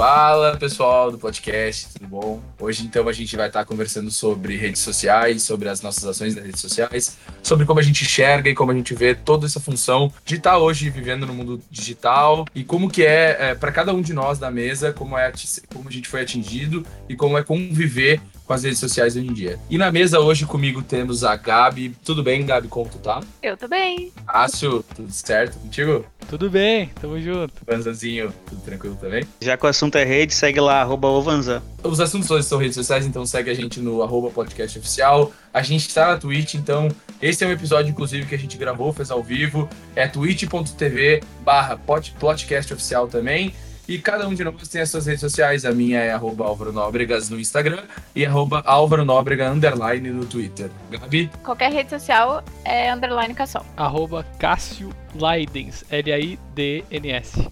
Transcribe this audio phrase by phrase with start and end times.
[0.00, 2.42] Fala pessoal do podcast, tudo bom?
[2.58, 6.46] Hoje então a gente vai estar conversando sobre redes sociais, sobre as nossas ações nas
[6.46, 10.10] redes sociais, sobre como a gente enxerga e como a gente vê toda essa função
[10.24, 14.00] de estar hoje vivendo no mundo digital e como que é, é para cada um
[14.00, 15.30] de nós da mesa, como é
[15.70, 19.32] como a gente foi atingido e como é conviver com as redes sociais hoje em
[19.32, 19.60] dia.
[19.70, 21.94] E na mesa hoje comigo temos a Gabi.
[22.04, 22.66] Tudo bem, Gabi?
[22.66, 23.20] Como tu tá?
[23.40, 24.12] Eu tô bem.
[24.26, 26.04] Ácio, tudo certo contigo?
[26.28, 27.54] Tudo bem, tamo junto.
[27.64, 29.24] Vanzanzinho, tudo tranquilo também?
[29.40, 31.62] Já que o assunto é rede, segue lá, arroba Ovanzan.
[31.84, 35.32] Os assuntos hoje são redes sociais, então segue a gente no arroba podcast oficial.
[35.54, 36.88] A gente tá na Twitch, então
[37.22, 39.68] esse é um episódio, inclusive, que a gente gravou, fez ao vivo.
[39.94, 43.54] É twitch.tv barra podcast oficial também.
[43.90, 45.64] E cada um de nós tem as suas redes sociais.
[45.64, 47.82] A minha é arroba Álvaro Nóbregas no Instagram
[48.14, 50.70] e arroba Álvaro Nóbrega underline no Twitter.
[50.88, 51.28] Gabi?
[51.42, 53.66] Qualquer rede social é underline caçol.
[53.76, 57.50] Arroba Cássio Laidens, L-A-I-D-N-S.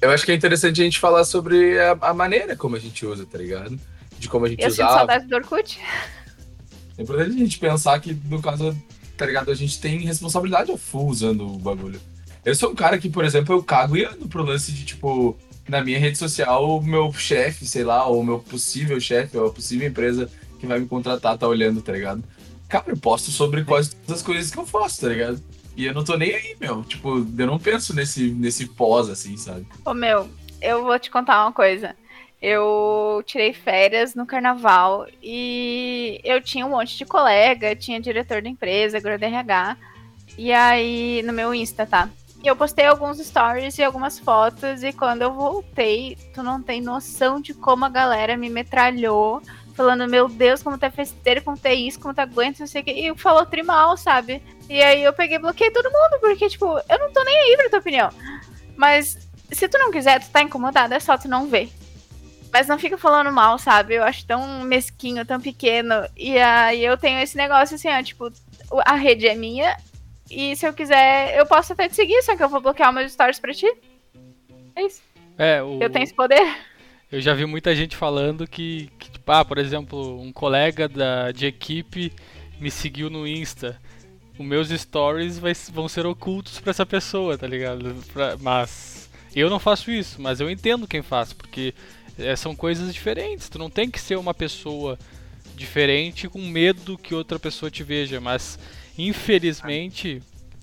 [0.00, 3.04] Eu acho que é interessante a gente falar sobre a, a maneira como a gente
[3.04, 3.78] usa, tá ligado?
[4.18, 4.88] De como a gente eu usava.
[4.88, 5.80] Eu sinto saudade do Orkut.
[6.96, 8.76] É importante a gente pensar que, no caso,
[9.16, 9.50] tá ligado?
[9.50, 12.00] A gente tem responsabilidade a full usando o bagulho.
[12.44, 15.36] Eu sou um cara que, por exemplo, eu cago e ando pro lance de, tipo,
[15.68, 19.46] na minha rede social, o meu chefe, sei lá, ou o meu possível chefe, ou
[19.46, 22.22] a possível empresa que vai me contratar tá olhando, tá ligado?
[22.68, 25.42] Cara, eu posto sobre quase todas as coisas que eu faço, tá ligado?
[25.76, 26.82] E eu não tô nem aí, meu.
[26.84, 29.66] Tipo, eu não penso nesse, nesse pós, assim, sabe?
[29.84, 30.28] Ô, meu,
[30.60, 31.96] eu vou te contar uma coisa
[32.44, 38.48] eu tirei férias no carnaval e eu tinha um monte de colega, tinha diretor da
[38.50, 39.78] empresa, grande RH,
[40.36, 42.10] e aí no meu Insta, tá?
[42.42, 46.82] E eu postei alguns stories e algumas fotos, e quando eu voltei, tu não tem
[46.82, 49.40] noção de como a galera me metralhou,
[49.74, 52.84] falando, meu Deus, como tá festeiro, como tá isso, como tá aguenta, não sei o
[52.84, 54.42] que, e falou trimal, sabe?
[54.68, 57.56] E aí eu peguei e bloqueei todo mundo, porque, tipo, eu não tô nem aí
[57.56, 58.10] pra tua opinião.
[58.76, 59.16] Mas
[59.50, 61.70] se tu não quiser, tu tá incomodado, é só tu não ver.
[62.54, 63.94] Mas não fica falando mal, sabe?
[63.94, 65.92] Eu acho tão mesquinho, tão pequeno.
[66.16, 68.32] E aí eu tenho esse negócio assim, ó, tipo,
[68.86, 69.76] a rede é minha.
[70.30, 73.10] E se eu quiser, eu posso até te seguir, só que eu vou bloquear meus
[73.10, 73.66] stories pra ti.
[74.76, 75.02] É isso.
[75.36, 75.82] É, o...
[75.82, 76.56] Eu tenho esse poder.
[77.10, 81.32] Eu já vi muita gente falando que, que tipo, ah, por exemplo, um colega da,
[81.32, 82.12] de equipe
[82.60, 83.80] me seguiu no Insta.
[84.38, 87.96] Os meus stories vai, vão ser ocultos para essa pessoa, tá ligado?
[88.12, 91.74] Pra, mas eu não faço isso, mas eu entendo quem faz, porque
[92.18, 93.48] é, são coisas diferentes.
[93.48, 94.98] Tu não tem que ser uma pessoa
[95.54, 98.58] diferente com medo que outra pessoa te veja, mas
[98.98, 100.22] infelizmente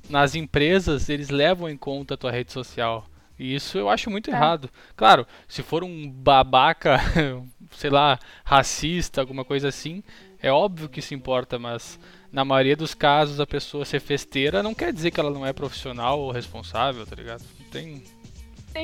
[0.09, 3.07] nas empresas eles levam em conta a tua rede social.
[3.39, 4.33] E isso eu acho muito é.
[4.33, 4.69] errado.
[4.95, 6.99] Claro, se for um babaca,
[7.71, 10.03] sei lá, racista, alguma coisa assim,
[10.41, 11.99] é óbvio que isso importa, mas
[12.31, 15.53] na maioria dos casos a pessoa ser festeira não quer dizer que ela não é
[15.53, 17.43] profissional ou responsável, tá ligado?
[17.59, 18.03] Não tem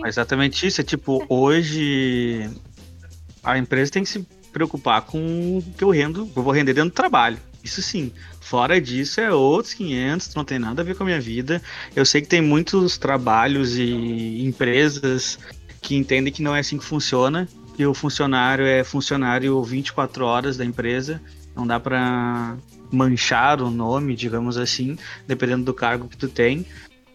[0.05, 0.81] Exatamente isso.
[0.81, 2.49] É tipo, hoje
[3.43, 6.89] a empresa tem que se preocupar com o que eu rendo, eu vou render dentro
[6.89, 7.37] do trabalho.
[7.63, 8.11] Isso sim.
[8.39, 11.61] Fora disso é outros 500, não tem nada a ver com a minha vida.
[11.95, 15.37] Eu sei que tem muitos trabalhos e empresas
[15.81, 20.57] que entendem que não é assim que funciona, que o funcionário é funcionário 24 horas
[20.57, 21.21] da empresa,
[21.55, 22.55] não dá para
[22.91, 26.65] manchar o nome, digamos assim, dependendo do cargo que tu tem.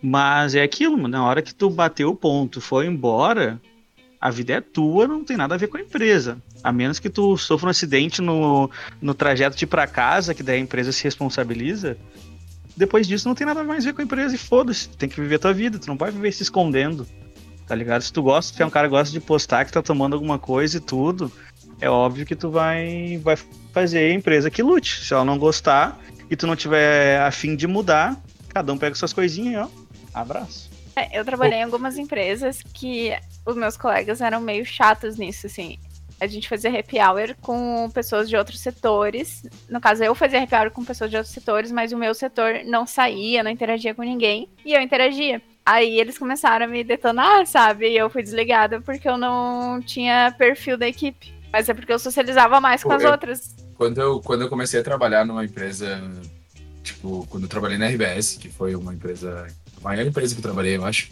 [0.03, 3.61] Mas é aquilo, na hora que tu bateu o ponto, foi embora,
[4.21, 6.39] a vida é tua, não tem nada a ver com a empresa.
[6.63, 8.69] A menos que tu sofra um acidente no,
[9.01, 11.97] no trajeto de ir pra casa, que daí a empresa se responsabiliza.
[12.77, 15.21] Depois disso não tem nada mais a ver com a empresa e foda-se, tem que
[15.21, 17.07] viver tua vida, tu não pode viver se escondendo.
[17.69, 18.03] Tá ligado?
[18.03, 20.39] Se tu gosta, se é um cara que gosta de postar que tá tomando alguma
[20.39, 21.31] coisa e tudo,
[21.81, 23.39] é óbvio que tu vai, vai
[23.73, 25.05] fazer a empresa que lute.
[25.05, 29.13] Se ela não gostar e tu não tiver afim de mudar, cada um pega suas
[29.13, 29.82] coisinhas, ó
[30.15, 30.71] Abraço.
[30.95, 33.13] É, eu trabalhei em algumas empresas que
[33.47, 35.79] os meus colegas eram meio chatos nisso, assim.
[36.21, 39.43] A gente fazia happy hour com pessoas de outros setores.
[39.69, 42.61] No caso, eu fazia happy hour com pessoas de outros setores, mas o meu setor
[42.65, 44.49] não saía, não interagia com ninguém.
[44.65, 45.43] E eu interagia.
[45.65, 47.89] Aí eles começaram a me detonar, sabe?
[47.89, 51.35] E eu fui desligada porque eu não tinha perfil da equipe.
[51.53, 53.55] Mas é porque eu socializava mais com as eu, outras.
[53.75, 56.01] Quando eu, quando eu comecei a trabalhar numa empresa,
[56.83, 59.47] tipo, quando eu trabalhei na RBS, que foi uma empresa
[59.83, 61.11] maior empresa que eu trabalhei, eu acho.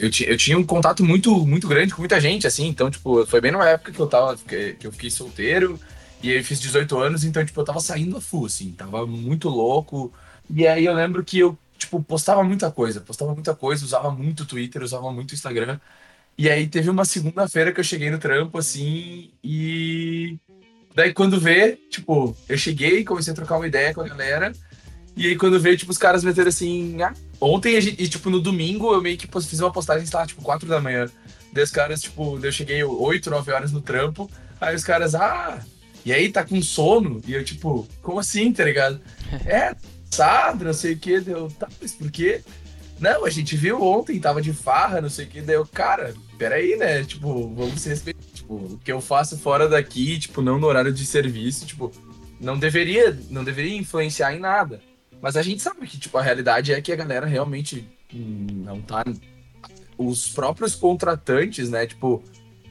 [0.00, 3.40] Eu, eu tinha um contato muito, muito grande com muita gente, assim, então, tipo, foi
[3.40, 5.78] bem numa época que eu tava, que eu fiquei solteiro,
[6.22, 9.06] e aí eu fiz 18 anos, então, tipo, eu tava saindo a full, assim, tava
[9.06, 10.12] muito louco.
[10.50, 14.46] E aí eu lembro que eu, tipo, postava muita coisa, postava muita coisa, usava muito
[14.46, 15.78] Twitter, usava muito Instagram.
[16.36, 20.38] E aí teve uma segunda-feira que eu cheguei no trampo, assim, e
[20.98, 24.50] Daí quando vê, tipo, eu cheguei, comecei a trocar uma ideia com a galera.
[25.18, 27.02] E aí quando veio, tipo, os caras meteram assim.
[27.02, 30.16] Ah, ontem, a gente, e, tipo, no domingo, eu meio que fiz uma postagem, sei
[30.16, 31.10] lá, tipo, 4 da manhã.
[31.52, 34.30] Daí os caras, tipo, eu cheguei 8, 9 horas no trampo.
[34.60, 35.60] Aí os caras, ah,
[36.04, 37.20] e aí tá com sono?
[37.26, 39.00] E eu, tipo, como assim, tá ligado?
[39.44, 39.74] é,
[40.08, 41.18] sabe, não sei o que.
[41.18, 42.40] Deu, tá, mas por quê?
[43.00, 45.40] Não, a gente viu ontem, tava de farra, não sei o que.
[45.40, 47.02] Daí eu, cara, peraí, né?
[47.02, 48.20] Tipo, vamos se respeitar.
[48.32, 51.90] Tipo, o que eu faço fora daqui, tipo, não no horário de serviço, tipo,
[52.40, 54.80] não deveria, não deveria influenciar em nada.
[55.20, 58.80] Mas a gente sabe que, tipo, a realidade é que a galera realmente hum, não
[58.80, 59.04] tá.
[59.96, 61.86] Os próprios contratantes, né?
[61.86, 62.22] Tipo,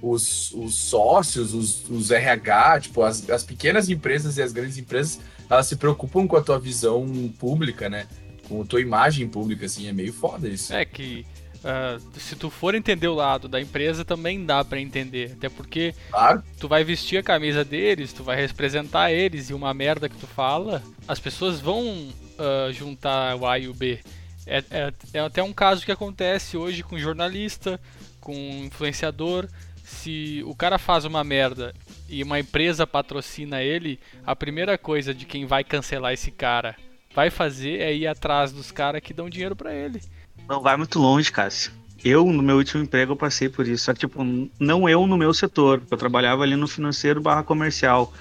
[0.01, 5.19] os, os sócios, os, os RH, tipo, as, as pequenas empresas e as grandes empresas,
[5.49, 7.05] elas se preocupam com a tua visão
[7.37, 8.07] pública, né?
[8.47, 10.73] Com a tua imagem pública, assim, é meio foda isso.
[10.73, 11.25] É que
[11.57, 15.33] uh, se tu for entender o lado da empresa, também dá para entender.
[15.33, 16.43] Até porque claro.
[16.59, 20.27] tu vai vestir a camisa deles, tu vai representar eles e uma merda que tu
[20.27, 23.99] fala, as pessoas vão uh, juntar o A e o B.
[24.45, 27.79] É, é, é até um caso que acontece hoje com jornalista,
[28.19, 28.33] com
[28.65, 29.47] influenciador
[29.87, 31.73] se o cara faz uma merda
[32.09, 36.75] e uma empresa patrocina ele, a primeira coisa de quem vai cancelar esse cara
[37.15, 40.01] vai fazer é ir atrás dos caras que dão dinheiro para ele.
[40.47, 41.71] Não vai muito longe, Cássio.
[42.03, 43.85] Eu, no meu último emprego, eu passei por isso.
[43.85, 44.23] Só que, tipo,
[44.59, 45.81] não eu no meu setor.
[45.89, 48.13] Eu trabalhava ali no financeiro barra comercial.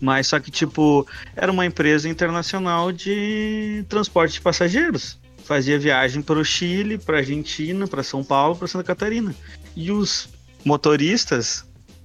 [0.00, 1.06] Mas só que, tipo,
[1.36, 5.18] era uma empresa internacional de transporte de passageiros.
[5.44, 9.34] Fazia viagem para o Chile, para Argentina, para São Paulo, para Santa Catarina.
[9.76, 10.28] E os
[10.64, 11.64] motoristas,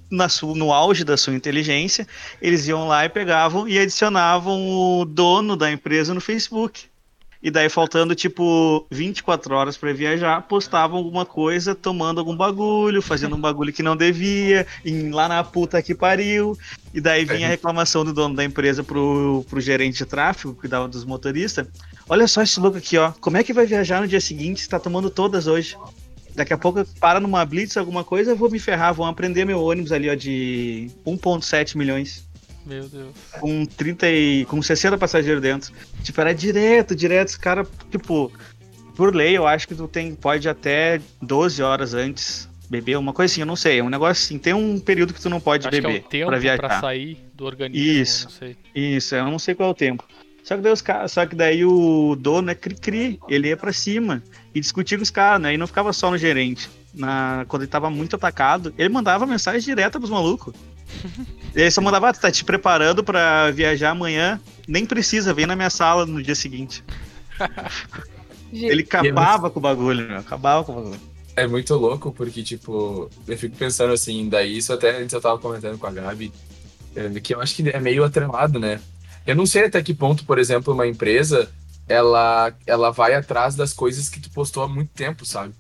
[0.09, 2.07] na sua, no auge da sua inteligência,
[2.42, 6.88] eles iam lá e pegavam e adicionavam o dono da empresa no Facebook.
[7.45, 13.36] E daí, faltando tipo 24 horas para viajar, postavam alguma coisa, tomando algum bagulho, fazendo
[13.36, 16.57] um bagulho que não devia, em, lá na puta que pariu.
[16.92, 20.62] E daí vinha a reclamação do dono da empresa pro, pro gerente de tráfego, que
[20.62, 21.68] cuidava dos motoristas.
[22.09, 23.12] Olha só esse louco aqui, ó.
[23.21, 25.77] Como é que vai viajar no dia seguinte se tá tomando todas hoje?
[26.33, 29.62] Daqui a pouco para numa blitz, alguma coisa, eu vou me ferrar, vão aprender meu
[29.62, 32.25] ônibus ali, ó, de 1.7 milhões.
[32.65, 33.13] Meu Deus.
[33.39, 34.45] Com 30 e.
[34.45, 35.73] com 60 passageiros dentro.
[36.03, 37.29] Tipo, era direto, direto.
[37.29, 38.31] Os caras, tipo,
[38.95, 43.31] por lei, eu acho que tu tem, pode até 12 horas antes beber, uma coisa
[43.31, 43.79] assim, eu não sei.
[43.79, 45.88] É um negócio assim, tem um período que tu não pode acho beber.
[45.88, 46.57] Que é o tempo pra viajar.
[46.57, 47.85] Pra sair do organismo.
[47.85, 48.27] Isso.
[48.73, 50.03] Isso, eu não sei qual é o tempo.
[50.44, 54.21] Só que daí, os só que daí o dono é cri-cri, ele ia pra cima
[54.53, 55.56] e discutia com os caras, né?
[55.56, 56.69] E não ficava só no gerente.
[56.94, 60.53] Na, quando ele tava muito atacado, ele mandava mensagem direta pros malucos.
[61.55, 65.55] Ele só mandava, ah, tu tá te preparando para viajar amanhã, nem precisa, vem na
[65.55, 66.83] minha sala no dia seguinte.
[68.51, 71.01] ele acabava com o bagulho, meu, acabava com o bagulho.
[71.35, 75.37] É muito louco, porque, tipo, eu fico pensando assim, daí isso até antes eu tava
[75.37, 76.31] comentando com a Gabi,
[76.95, 78.79] é, que eu acho que é meio atrelado, né?
[79.27, 81.49] Eu não sei até que ponto, por exemplo, uma empresa
[81.87, 85.53] ela, ela vai atrás das coisas que tu postou há muito tempo, sabe?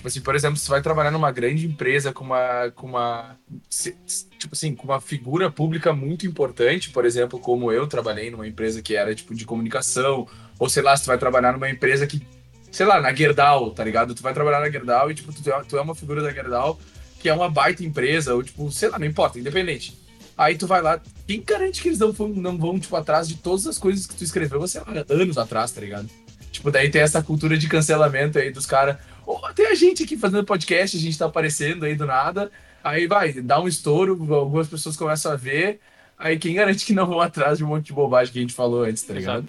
[0.00, 3.36] Tipo assim, por exemplo, você vai trabalhar numa grande empresa com uma, com uma
[3.68, 8.80] tipo assim, com uma figura pública muito importante, por exemplo, como eu trabalhei numa empresa
[8.80, 10.26] que era tipo de comunicação,
[10.58, 12.26] ou sei lá, tu vai trabalhar numa empresa que,
[12.72, 14.14] sei lá, na Gerdau, tá ligado?
[14.14, 16.80] Tu vai trabalhar na Gerdau e tipo, tu, tu é uma figura da Gerdau
[17.18, 19.94] que é uma baita empresa, ou tipo, sei lá, não importa, independente.
[20.34, 23.66] Aí tu vai lá, quem garante que eles não não vão, tipo, atrás de todas
[23.66, 26.08] as coisas que tu escreveu, sei lá, anos atrás, tá ligado?
[26.50, 28.96] Tipo, daí tem essa cultura de cancelamento aí dos caras.
[29.32, 32.50] Oh, tem a gente aqui fazendo podcast, a gente tá aparecendo aí do nada.
[32.82, 35.78] Aí vai, dá um estouro, algumas pessoas começam a ver.
[36.18, 38.52] Aí quem garante que não vão atrás de um monte de bobagem que a gente
[38.52, 39.46] falou antes, tá ligado?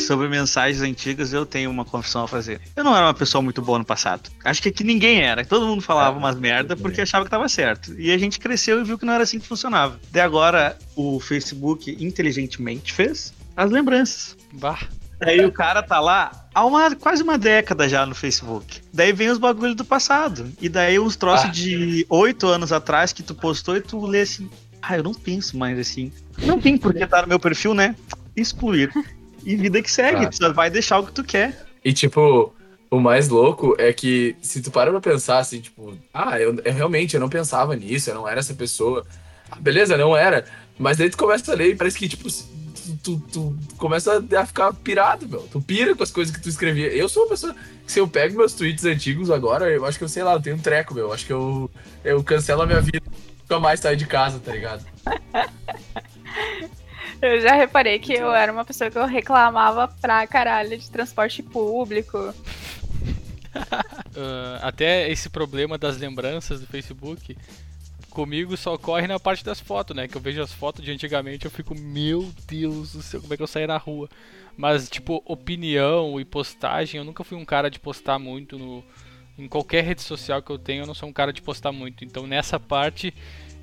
[0.00, 2.60] Sobre mensagens antigas, eu tenho uma confissão a fazer.
[2.74, 4.30] Eu não era uma pessoa muito boa no passado.
[4.44, 5.44] Acho que aqui ninguém era.
[5.44, 7.94] Todo mundo falava é, umas merda porque achava que tava certo.
[7.96, 9.98] E a gente cresceu e viu que não era assim que funcionava.
[10.10, 14.36] De agora, o Facebook inteligentemente fez as lembranças.
[14.54, 14.88] Bah.
[15.24, 18.80] Aí o cara tá lá há uma, quase uma década já no Facebook.
[18.92, 20.50] Daí vem os bagulhos do passado.
[20.60, 21.52] E daí uns troços ah.
[21.52, 24.48] de oito anos atrás que tu postou e tu lê assim.
[24.80, 26.12] Ah, eu não penso mais assim.
[26.38, 27.96] Não tem porque tá no meu perfil, né?
[28.36, 28.92] Excluir
[29.44, 30.24] e vida que segue.
[30.24, 30.28] Ah.
[30.28, 31.66] Tu só vai deixar o que tu quer.
[31.84, 32.54] E tipo,
[32.90, 36.72] o mais louco é que se tu para pra pensar assim, tipo, ah, eu, eu,
[36.72, 39.04] realmente eu não pensava nisso, eu não era essa pessoa.
[39.50, 40.44] Ah, beleza, não era.
[40.78, 42.28] Mas daí tu começa a ler e parece que, tipo,
[42.84, 45.40] tu, tu, tu, começa a ficar pirado, meu.
[45.50, 46.88] Tu pira com as coisas que tu escrevia.
[46.88, 47.54] Eu sou uma pessoa.
[47.86, 50.56] Se eu pego meus tweets antigos agora, eu acho que eu sei lá, eu tenho
[50.56, 51.06] um treco, meu.
[51.06, 51.70] Eu acho que eu,
[52.04, 53.02] eu cancelo a minha vida.
[53.42, 54.84] Nunca mais sair de casa, tá ligado?
[57.22, 61.42] Eu já reparei que eu era uma pessoa que eu reclamava pra caralho de transporte
[61.42, 62.18] público.
[62.18, 62.34] uh,
[64.60, 67.34] até esse problema das lembranças do Facebook
[68.14, 70.08] comigo só ocorre na parte das fotos, né?
[70.08, 73.36] Que eu vejo as fotos de antigamente eu fico, meu Deus do céu, como é
[73.36, 74.08] que eu saí na rua?
[74.56, 78.84] Mas, tipo, opinião e postagem, eu nunca fui um cara de postar muito no,
[79.36, 82.04] em qualquer rede social que eu tenho, eu não sou um cara de postar muito.
[82.04, 83.12] Então, nessa parte,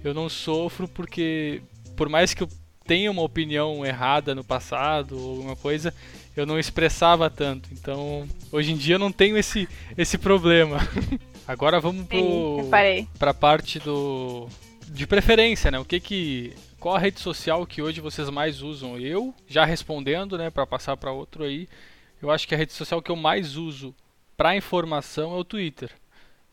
[0.03, 1.61] eu não sofro porque,
[1.95, 2.49] por mais que eu
[2.85, 5.93] tenha uma opinião errada no passado ou alguma coisa,
[6.35, 7.69] eu não expressava tanto.
[7.71, 9.67] Então, hoje em dia eu não tenho esse,
[9.97, 10.77] esse problema.
[11.51, 12.69] Agora vamos pro,
[13.19, 14.47] pra parte do
[14.87, 15.77] de preferência, né?
[15.79, 18.97] O que que qual a rede social que hoje vocês mais usam?
[18.97, 21.67] Eu já respondendo, né, para passar para outro aí,
[22.21, 23.93] eu acho que a rede social que eu mais uso
[24.37, 25.91] para informação é o Twitter.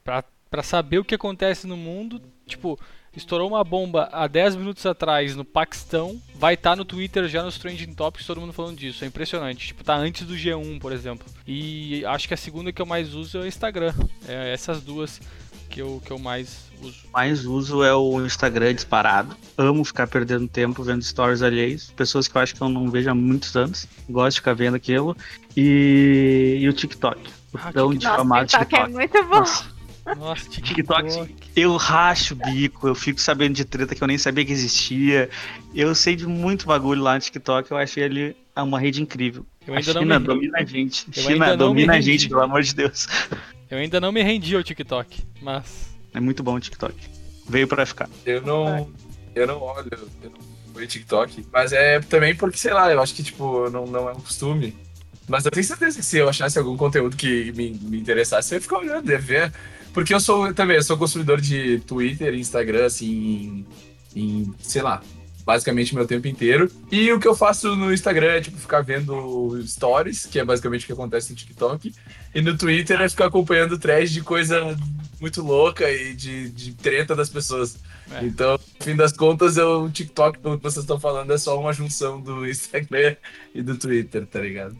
[0.02, 2.76] Para saber o que acontece no mundo, tipo,
[3.16, 7.42] estourou uma bomba há 10 minutos atrás no Paquistão, vai estar tá no Twitter já
[7.42, 9.04] nos trending topics todo mundo falando disso.
[9.04, 9.68] É impressionante.
[9.68, 11.26] Tipo, tá antes do G1, por exemplo.
[11.46, 13.94] E acho que a segunda que eu mais uso é o Instagram.
[14.26, 15.20] É essas duas
[15.68, 16.98] que eu, que eu mais uso.
[17.12, 19.36] Mais uso é o Instagram disparado.
[19.56, 21.90] Amo ficar perdendo tempo vendo stories alheios.
[21.90, 23.86] Pessoas que eu acho que eu não vejo há muitos anos.
[24.08, 25.16] Gosto de ficar vendo aquilo.
[25.56, 27.20] E, e o TikTok.
[27.52, 28.70] O ah, tão difamado TikTok.
[28.70, 29.38] TikTok é muito bom.
[29.40, 29.77] Nossa.
[30.16, 31.08] Nossa, TikTok.
[31.08, 31.34] TikTok.
[31.56, 35.28] Eu racho o bico, eu fico sabendo de treta que eu nem sabia que existia.
[35.74, 39.46] Eu sei de muito bagulho lá no TikTok, eu achei ele uma rede incrível.
[39.66, 40.26] Eu ainda a China não me...
[40.26, 41.06] domina a gente.
[41.14, 43.06] Eu China domina a gente, pelo amor de Deus.
[43.70, 45.88] Eu ainda não me rendi ao TikTok, mas.
[46.14, 46.94] É muito bom o TikTok.
[47.48, 48.08] Veio pra ficar.
[48.24, 48.90] Eu não.
[49.34, 49.90] Eu não olho.
[50.22, 51.46] Eu não TikTok.
[51.52, 54.76] Mas é também porque, sei lá, eu acho que, tipo, não, não é um costume.
[55.26, 58.56] Mas eu tenho certeza que se eu achasse algum conteúdo que me, me interessasse, eu
[58.56, 59.52] ia ficar olhando, ia ver
[59.92, 63.66] porque eu sou também, eu sou consumidor de Twitter e Instagram, assim,
[64.14, 65.02] em, em, sei lá,
[65.44, 66.70] basicamente meu tempo inteiro.
[66.92, 70.82] E o que eu faço no Instagram é, tipo, ficar vendo stories, que é basicamente
[70.82, 71.94] o que acontece no TikTok.
[72.34, 74.76] E no Twitter é ficar acompanhando threads de coisa
[75.18, 77.78] muito louca e de, de treta das pessoas.
[78.10, 78.24] É.
[78.24, 81.58] Então, no fim das contas, eu, o TikTok, pelo que vocês estão falando, é só
[81.58, 83.16] uma junção do Instagram
[83.54, 84.76] e do Twitter, tá ligado?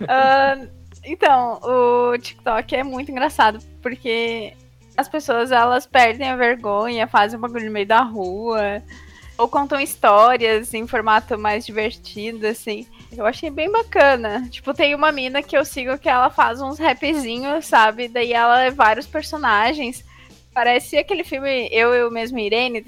[0.00, 0.68] Uh,
[1.04, 4.54] então, o TikTok é muito engraçado, porque
[4.96, 8.82] as pessoas elas perdem a vergonha, fazem um bagulho no meio da rua,
[9.36, 12.86] ou contam histórias em formato mais divertido, assim.
[13.10, 14.48] Eu achei bem bacana.
[14.48, 18.08] Tipo, tem uma mina que eu sigo que ela faz uns rapzinhos, sabe?
[18.08, 20.04] Daí ela é vários personagens.
[20.54, 22.84] Parece aquele filme Eu, Eu Mesmo Irene.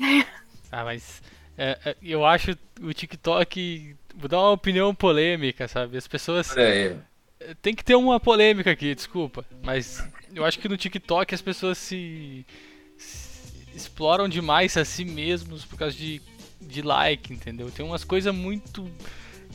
[0.71, 1.23] ah, mas
[1.57, 3.97] é, é, eu acho o TikTok.
[4.15, 5.97] Vou dar uma opinião polêmica, sabe?
[5.97, 6.57] As pessoas.
[6.57, 6.97] É, é.
[7.61, 9.45] Tem que ter uma polêmica aqui, desculpa.
[9.63, 10.03] Mas
[10.35, 12.47] eu acho que no TikTok as pessoas se,
[12.97, 16.21] se exploram demais a si mesmos por causa de,
[16.61, 17.71] de like, entendeu?
[17.71, 18.91] Tem umas coisas muito.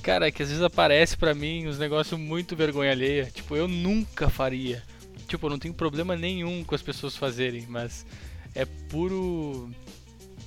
[0.02, 3.26] Cara, que às vezes aparece pra mim uns negócios muito vergonha alheia.
[3.26, 4.84] Tipo, eu nunca faria.
[5.28, 8.06] Tipo, eu não tenho problema nenhum com as pessoas fazerem, mas
[8.56, 9.70] é puro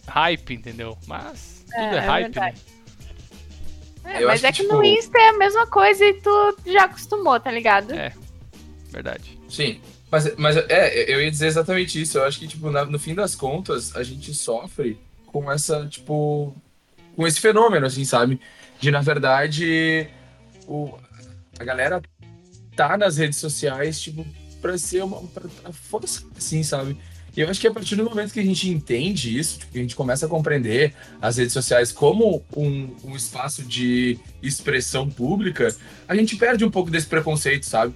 [0.07, 0.99] hype, entendeu?
[1.07, 2.55] Mas tudo é, é hype, né?
[4.05, 4.75] É, mas é que, que tipo...
[4.75, 7.93] no Insta é a mesma coisa e tu já acostumou, tá ligado?
[7.93, 8.13] É,
[8.91, 9.39] verdade.
[9.49, 9.81] Sim,
[10.11, 12.19] mas, mas é, eu ia dizer exatamente isso.
[12.19, 16.55] Eu acho que, tipo, na, no fim das contas, a gente sofre com essa, tipo,
[17.17, 18.41] com esse fenômeno, assim, sabe?
[18.81, 20.09] De, na verdade,
[20.67, 20.99] o,
[21.59, 22.03] a galera
[22.77, 24.27] tá nas redes sociais, tipo,
[24.61, 26.99] pra ser uma pra, pra força, assim, sabe?
[27.37, 29.79] E eu acho que a partir do momento que a gente entende isso, tipo, que
[29.79, 35.75] a gente começa a compreender as redes sociais como um, um espaço de expressão pública,
[36.07, 37.95] a gente perde um pouco desse preconceito, sabe?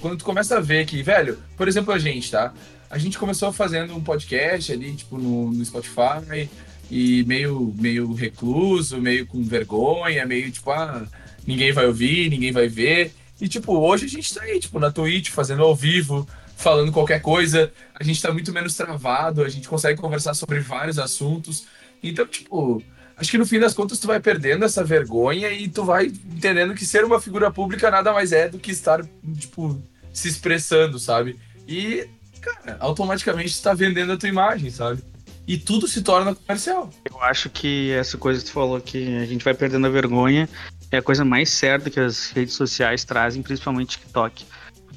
[0.00, 2.52] quando tu começa a ver que, velho, por exemplo, a gente, tá?
[2.88, 6.48] A gente começou fazendo um podcast ali, tipo, no, no Spotify,
[6.90, 11.06] e meio, meio recluso, meio com vergonha, meio tipo, ah,
[11.46, 13.12] ninguém vai ouvir, ninguém vai ver.
[13.40, 16.28] E, tipo, hoje a gente tá aí, tipo, na Twitch, fazendo ao vivo,
[16.60, 17.72] falando qualquer coisa.
[17.98, 21.66] A gente tá muito menos travado, a gente consegue conversar sobre vários assuntos.
[22.02, 22.82] Então, tipo,
[23.16, 26.74] acho que no fim das contas tu vai perdendo essa vergonha e tu vai entendendo
[26.74, 29.02] que ser uma figura pública nada mais é do que estar,
[29.38, 31.38] tipo, se expressando, sabe?
[31.66, 32.06] E,
[32.40, 35.02] cara, automaticamente está vendendo a tua imagem, sabe?
[35.46, 36.90] E tudo se torna comercial.
[37.10, 40.48] Eu acho que essa coisa que tu falou que a gente vai perdendo a vergonha
[40.90, 44.44] é a coisa mais certa que as redes sociais trazem, principalmente TikTok.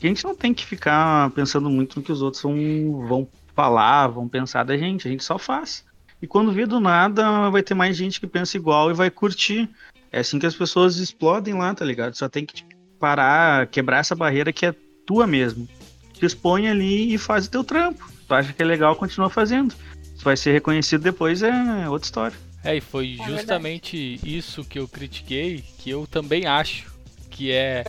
[0.08, 4.08] A gente não tem que ficar pensando muito no que os outros vão, vão falar,
[4.08, 5.08] vão pensar da gente.
[5.08, 5.86] A gente só faz.
[6.22, 9.70] E quando vê do nada, vai ter mais gente que pensa igual e vai curtir.
[10.12, 12.16] É assim que as pessoas explodem lá, tá ligado?
[12.16, 12.64] Só tem que
[13.00, 15.68] parar, quebrar essa barreira que é tua mesmo.
[16.14, 18.10] Te expõe ali e faz o teu trampo.
[18.28, 19.74] Tu acha que é legal, continua fazendo.
[20.16, 22.38] Se vai ser reconhecido depois é outra história.
[22.64, 26.94] É, e foi é justamente isso que eu critiquei, que eu também acho
[27.30, 27.84] que é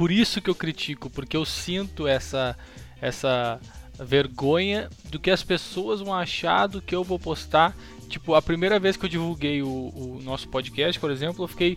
[0.00, 2.56] por isso que eu critico, porque eu sinto essa
[3.02, 3.60] essa
[4.02, 7.76] vergonha do que as pessoas vão achar do que eu vou postar.
[8.08, 11.76] Tipo, a primeira vez que eu divulguei o, o nosso podcast, por exemplo, eu fiquei,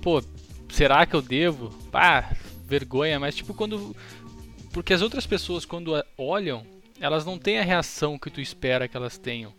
[0.00, 0.24] pô,
[0.70, 1.68] será que eu devo?
[1.92, 2.34] Pá,
[2.66, 3.94] vergonha, mas tipo quando
[4.72, 6.64] porque as outras pessoas quando olham,
[6.98, 9.52] elas não têm a reação que tu espera que elas tenham.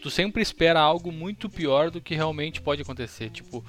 [0.00, 3.62] Tu sempre espera algo muito pior do que realmente pode acontecer, tipo,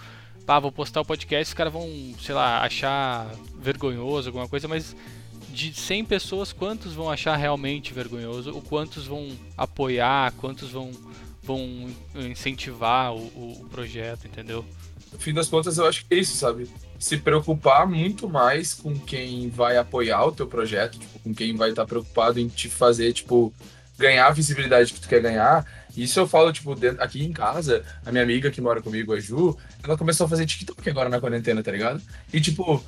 [0.57, 1.87] vou postar o podcast, os caras vão,
[2.19, 3.29] sei lá, achar
[3.61, 4.95] vergonhoso alguma coisa, mas
[5.49, 8.53] de 100 pessoas, quantos vão achar realmente vergonhoso?
[8.53, 10.31] Ou quantos vão apoiar?
[10.37, 10.91] Quantos vão,
[11.43, 14.65] vão incentivar o, o projeto, entendeu?
[15.11, 16.69] No fim das contas, eu acho que é isso, sabe?
[16.97, 21.71] Se preocupar muito mais com quem vai apoiar o teu projeto, tipo, com quem vai
[21.71, 23.53] estar preocupado em te fazer, tipo,
[23.97, 25.65] ganhar a visibilidade que tu quer ganhar.
[25.95, 29.19] Isso eu falo, tipo, dentro, aqui em casa, a minha amiga que mora comigo, a
[29.19, 32.01] Ju, ela começou a fazer TikTok agora na quarentena, tá ligado?
[32.31, 32.83] E, tipo,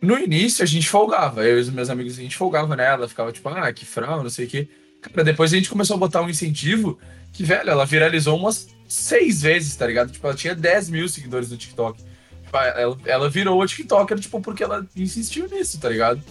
[0.00, 3.32] no início a gente folgava, eu e os meus amigos a gente folgava nela, ficava
[3.32, 4.68] tipo, ah, que frau, não sei o quê.
[5.00, 6.98] Cara, depois a gente começou a botar um incentivo
[7.32, 10.12] que, velho, ela viralizou umas seis vezes, tá ligado?
[10.12, 12.02] Tipo, ela tinha 10 mil seguidores no TikTok.
[12.44, 16.22] Tipo, ela, ela virou a TikToker, tipo, porque ela insistiu nisso, tá ligado?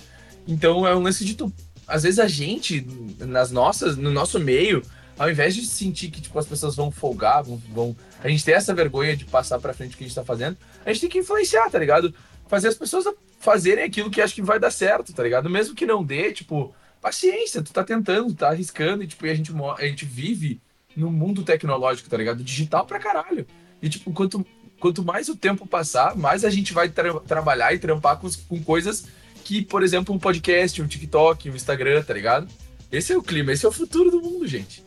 [0.48, 1.52] Então é um lance de tu.
[1.88, 2.86] Às vezes a gente,
[3.20, 4.82] nas nossas, no nosso meio,
[5.18, 7.96] ao invés de sentir que tipo, as pessoas vão folgar, vão, vão.
[8.24, 10.58] A gente tem essa vergonha de passar pra frente o que a gente tá fazendo,
[10.86, 12.14] a gente tem que influenciar, tá ligado?
[12.48, 13.06] Fazer as pessoas
[13.40, 15.50] fazerem aquilo que acho que vai dar certo, tá ligado?
[15.50, 19.36] Mesmo que não dê, tipo, paciência, tu tá tentando, tá arriscando, e, tipo, e a
[19.36, 20.60] gente, a gente vive
[20.96, 22.44] no mundo tecnológico, tá ligado?
[22.44, 23.46] Digital pra caralho.
[23.82, 24.46] E, tipo, quanto,
[24.80, 28.64] quanto mais o tempo passar, mais a gente vai tra trabalhar e trampar com, com
[28.64, 29.06] coisas
[29.44, 32.48] que, por exemplo, um podcast, um TikTok, um Instagram, tá ligado?
[32.92, 34.84] Esse é o clima, esse é o futuro do mundo, gente.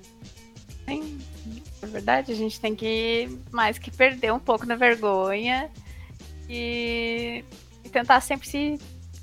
[0.88, 1.18] Sim,
[1.83, 2.33] é verdade.
[2.33, 5.71] A gente tem que mais que perder um pouco na vergonha
[6.49, 7.45] e,
[7.85, 8.78] e tentar sempre se,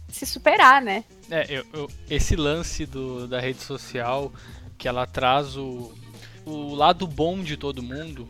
[0.07, 1.03] se superar, né?
[1.29, 4.31] É, eu, eu, esse lance do, da rede social
[4.77, 5.93] que ela traz o,
[6.45, 8.27] o lado bom de todo mundo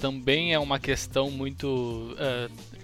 [0.00, 1.66] também é uma questão muito.
[1.66, 2.77] Uh,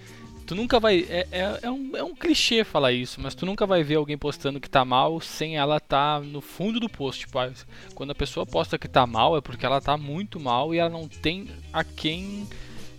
[0.45, 1.05] tu nunca vai.
[1.09, 4.17] É, é, é, um, é um clichê falar isso, mas tu nunca vai ver alguém
[4.17, 7.21] postando que tá mal sem ela tá no fundo do post.
[7.21, 7.51] Tipo, ah,
[7.93, 10.89] quando a pessoa posta que tá mal é porque ela tá muito mal e ela
[10.89, 12.47] não tem a quem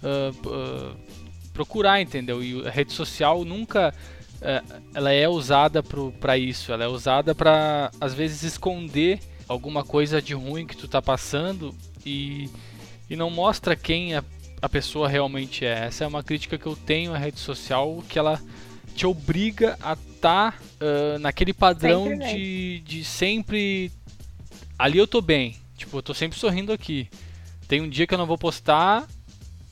[0.02, 0.96] uh, uh,
[1.52, 2.42] procurar, entendeu?
[2.42, 3.94] E a rede social nunca.
[4.94, 10.34] ela é usada para isso, ela é usada para às vezes esconder alguma coisa de
[10.34, 12.50] ruim que tu tá passando e,
[13.08, 14.24] e não mostra quem a,
[14.60, 15.86] a pessoa realmente é.
[15.86, 18.40] Essa é uma crítica que eu tenho à rede social, que ela
[18.94, 23.92] te obriga a estar tá, uh, naquele padrão de, de sempre.
[24.78, 25.56] Ali eu tô bem.
[25.76, 27.08] Tipo, eu tô sempre sorrindo aqui.
[27.68, 29.06] Tem um dia que eu não vou postar,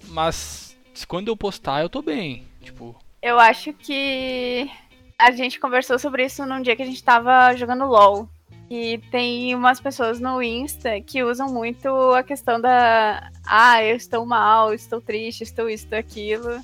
[0.08, 0.76] mas
[1.08, 2.44] quando eu postar eu tô bem.
[2.62, 2.94] Tipo.
[3.22, 4.70] Eu acho que
[5.18, 8.28] a gente conversou sobre isso num dia que a gente tava jogando LOL.
[8.76, 13.30] E tem umas pessoas no Insta que usam muito a questão da.
[13.46, 16.60] Ah, eu estou mal, estou triste, estou isso, estou aquilo.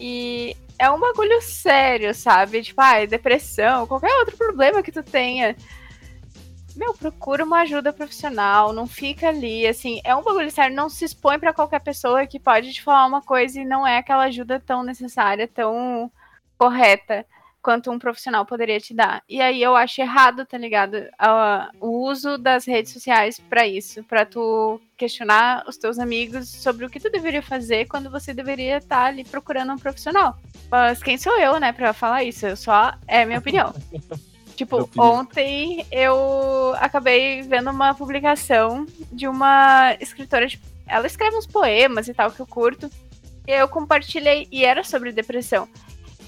[0.00, 2.62] E é um bagulho sério, sabe?
[2.62, 5.54] Tipo, ah, depressão, qualquer outro problema que tu tenha.
[6.74, 11.04] Meu, procura uma ajuda profissional, não fica ali, assim, é um bagulho sério, não se
[11.04, 14.58] expõe para qualquer pessoa que pode te falar uma coisa e não é aquela ajuda
[14.58, 16.10] tão necessária, tão
[16.56, 17.26] correta
[17.62, 19.22] quanto um profissional poderia te dar.
[19.28, 20.96] E aí eu acho errado, tá ligado?
[21.80, 26.90] o uso das redes sociais para isso, para tu questionar os teus amigos sobre o
[26.90, 30.36] que tu deveria fazer quando você deveria estar tá ali procurando um profissional.
[30.70, 32.46] Mas quem sou eu, né, para falar isso?
[32.46, 33.72] Eu só é minha opinião.
[34.56, 42.08] tipo, ontem eu acabei vendo uma publicação de uma escritora, tipo, ela escreve uns poemas
[42.08, 42.90] e tal que eu curto.
[43.46, 45.68] E eu compartilhei e era sobre depressão.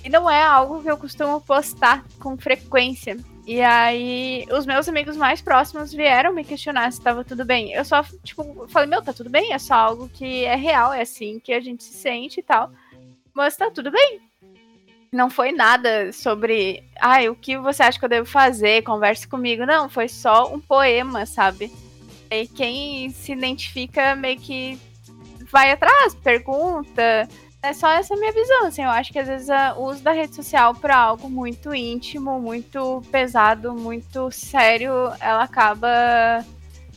[0.04, 3.16] E não é algo que eu costumo postar com frequência.
[3.46, 7.72] E aí, os meus amigos mais próximos vieram me questionar se estava tudo bem.
[7.72, 9.52] Eu só, tipo, falei, meu, tá tudo bem?
[9.52, 12.70] É só algo que é real, é assim que a gente se sente e tal.
[13.32, 14.20] Mas tá tudo bem.
[15.10, 18.82] Não foi nada sobre, ai, ah, o que você acha que eu devo fazer?
[18.82, 19.64] Converse comigo.
[19.64, 21.72] Não, foi só um poema, sabe?
[22.30, 24.78] E quem se identifica meio que
[25.52, 27.28] vai atrás, pergunta,
[27.64, 30.34] é só essa minha visão, assim, eu acho que às vezes o uso da rede
[30.34, 36.44] social para algo muito íntimo, muito pesado, muito sério, ela acaba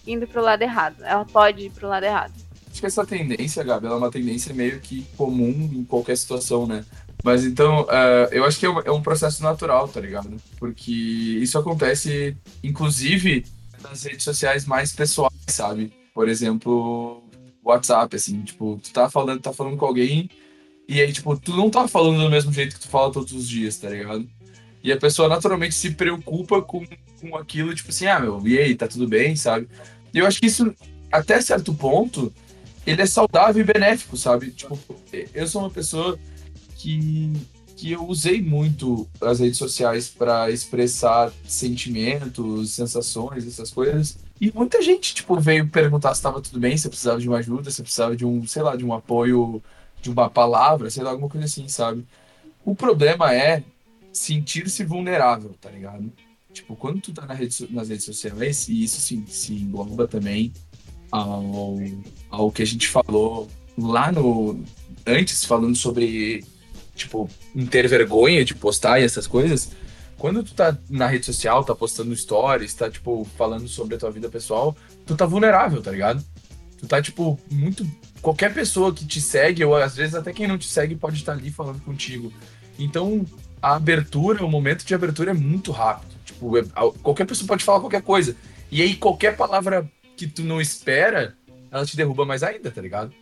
[0.06, 0.98] indo pro lado errado.
[1.04, 2.34] Ela pode ir pro lado errado.
[2.70, 6.68] Acho que essa tendência, Gabi, ela é uma tendência meio que comum em qualquer situação,
[6.68, 6.84] né?
[7.24, 10.36] Mas então, uh, eu acho que é um, é um, processo natural, tá ligado?
[10.60, 13.46] Porque isso acontece, inclusive,
[13.82, 15.94] nas redes sociais mais pessoais, sabe?
[16.14, 17.24] Por exemplo,
[17.64, 20.30] WhatsApp, assim, tipo, tu tá falando, tá falando com alguém
[20.88, 23.47] e aí, tipo, tu não tá falando do mesmo jeito que tu fala todos os
[23.47, 24.28] dias, tá ligado?
[24.84, 26.86] E a pessoa naturalmente se preocupa com,
[27.19, 29.67] com aquilo, tipo assim, ah, meu, e aí, tá tudo bem, sabe?
[30.13, 30.73] E eu acho que isso,
[31.12, 32.34] até certo ponto,
[32.86, 34.52] ele é saudável e benéfico, sabe?
[34.52, 34.80] Tipo,
[35.34, 36.17] eu sou uma pessoa
[36.78, 37.34] que,
[37.76, 44.17] que eu usei muito as redes sociais para expressar sentimentos, sensações, essas coisas.
[44.39, 47.69] E muita gente, tipo, veio perguntar se estava tudo bem, se precisava de uma ajuda,
[47.71, 49.62] se precisava de um, sei lá, de um apoio,
[50.02, 52.06] de uma palavra, sei lá, alguma coisa assim, sabe?
[52.64, 53.64] O problema é
[54.12, 56.12] sentir-se vulnerável, tá ligado?
[56.52, 60.52] Tipo, quando tu tá na rede, nas redes sociais, e isso se, se engloba também
[61.12, 61.78] ao,
[62.30, 64.64] ao que a gente falou lá no.
[65.06, 66.44] Antes, falando sobre,
[66.96, 67.30] tipo,
[67.70, 69.72] ter vergonha de postar e essas coisas.
[70.18, 74.10] Quando tu tá na rede social, tá postando stories, tá, tipo, falando sobre a tua
[74.10, 76.26] vida pessoal, tu tá vulnerável, tá ligado?
[76.78, 77.86] Tu tá, tipo, muito.
[78.22, 81.34] Qualquer pessoa que te segue, ou às vezes até quem não te segue, pode estar
[81.34, 82.32] ali falando contigo.
[82.78, 83.26] Então,
[83.62, 86.16] a abertura, o momento de abertura é muito rápido.
[86.26, 86.63] Tipo, é,
[87.02, 88.36] qualquer pessoa pode falar qualquer coisa.
[88.72, 91.36] E aí, qualquer palavra que tu não espera,
[91.72, 93.13] ela te derruba mais ainda, tá ligado?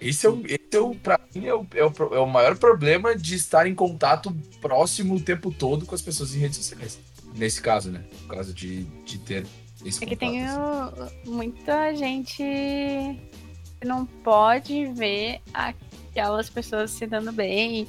[0.00, 2.56] Esse é o, esse é o pra mim, é o, é, o, é o maior
[2.56, 6.98] problema de estar em contato próximo o tempo todo com as pessoas em redes sociais.
[7.34, 8.04] Nesse caso, né?
[8.22, 9.46] No caso de, de ter
[9.84, 11.10] esse É que tem assim.
[11.26, 17.86] muita gente que não pode ver aquelas pessoas se dando bem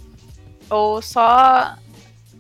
[0.70, 1.78] ou só.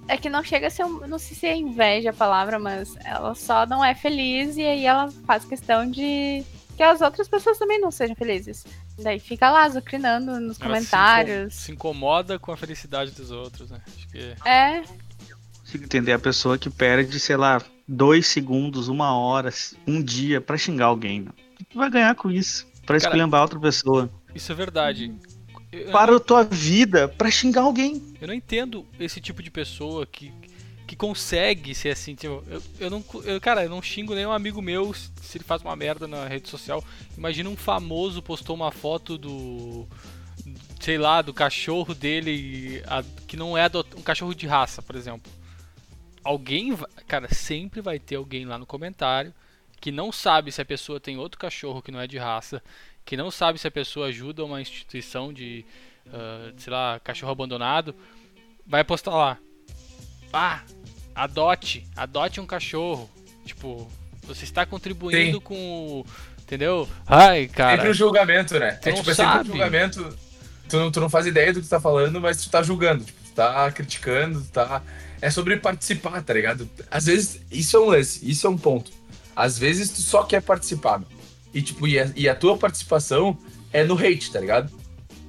[0.07, 0.85] É que não chega a ser.
[0.85, 4.85] Não sei se é inveja a palavra, mas ela só não é feliz e aí
[4.85, 6.43] ela faz questão de
[6.75, 8.65] que as outras pessoas também não sejam felizes.
[9.01, 11.55] Daí fica lá zucrinando nos ela comentários.
[11.55, 13.81] Se, incomoda com a felicidade dos outros, né?
[13.87, 14.35] Acho que...
[14.47, 14.83] É.
[15.59, 19.53] Consigo entender a pessoa que perde, sei lá, dois segundos, uma hora,
[19.87, 21.21] um dia para xingar alguém.
[21.21, 22.67] O que tu vai ganhar com isso?
[22.85, 24.09] Pra esculhambar outra pessoa.
[24.33, 25.13] Isso é verdade
[25.91, 28.01] para a tua vida para xingar alguém.
[28.19, 30.31] Eu não entendo esse tipo de pessoa que,
[30.87, 32.15] que consegue ser assim.
[32.15, 33.03] Tipo, eu, eu não.
[33.23, 36.49] Eu, cara, eu não xingo nenhum amigo meu se ele faz uma merda na rede
[36.49, 36.83] social.
[37.17, 39.87] Imagina um famoso postou uma foto do.
[40.79, 43.65] Sei lá, do cachorro dele, a, que não é
[43.97, 45.31] um cachorro de raça, por exemplo.
[46.25, 46.75] Alguém,
[47.07, 49.33] cara, sempre vai ter alguém lá no comentário
[49.79, 52.61] que não sabe se a pessoa tem outro cachorro que não é de raça
[53.05, 55.63] que não sabe se a pessoa ajuda uma instituição de,
[56.07, 57.95] uh, sei lá, cachorro abandonado,
[58.65, 59.37] vai postar lá.
[60.33, 60.63] Ah,
[61.13, 63.09] adote, adote um cachorro.
[63.45, 63.89] Tipo,
[64.23, 65.43] você está contribuindo Sim.
[65.43, 66.05] com o.
[66.41, 66.89] Entendeu?
[67.05, 67.77] Ai, cara.
[67.77, 68.79] Sempre o julgamento, né?
[68.83, 70.17] é tipo, é sempre o julgamento.
[70.67, 73.03] Tu não, tu não faz ideia do que tu tá falando, mas tu tá julgando.
[73.03, 74.81] Tipo, tu tá criticando, tu tá.
[75.21, 76.69] É sobre participar, tá ligado?
[76.89, 78.91] Às vezes, isso é um lance, isso é um ponto.
[79.35, 81.01] Às vezes tu só quer participar.
[81.53, 83.37] E, tipo, e a, e a tua participação
[83.71, 84.71] é no hate, tá ligado?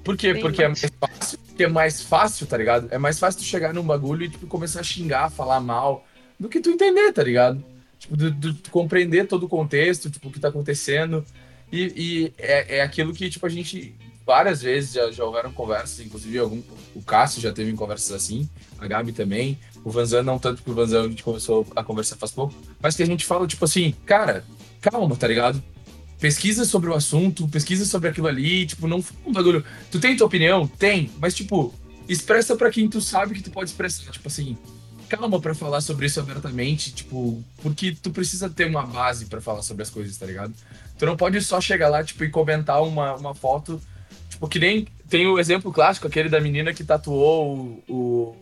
[0.04, 0.32] Por quê?
[0.32, 2.88] Bem Porque é mais fácil, porque é mais fácil, tá ligado?
[2.90, 6.06] É mais fácil tu chegar num bagulho e, tipo, começar a xingar, falar mal,
[6.38, 7.64] do que tu entender, tá ligado?
[7.98, 11.24] Tipo, do, do, do compreender todo o contexto, tipo, o que tá acontecendo.
[11.72, 13.96] E, e é, é aquilo que, tipo, a gente
[14.26, 16.60] várias vezes já, já houveram conversas, inclusive algum,
[16.94, 20.74] o Cássio já teve conversas assim, a Gabi também, o Vanzan não tanto, porque o
[20.74, 23.94] Vanzan a gente começou a conversar faz pouco, mas que a gente fala, tipo assim,
[24.04, 24.44] cara,
[24.80, 25.62] calma, tá ligado?
[26.18, 29.64] pesquisa sobre o assunto, pesquisa sobre aquilo ali, tipo, não um bagulho.
[29.90, 30.66] Tu tem tua opinião?
[30.66, 31.72] Tem, mas tipo,
[32.08, 34.56] expressa para quem tu sabe que tu pode expressar, tipo assim,
[35.08, 39.62] calma para falar sobre isso abertamente, tipo, porque tu precisa ter uma base para falar
[39.62, 40.52] sobre as coisas, tá ligado?
[40.98, 43.80] Tu não pode só chegar lá, tipo, e comentar uma, uma foto,
[44.30, 48.34] tipo, que nem tem o exemplo clássico, aquele da menina que tatuou o,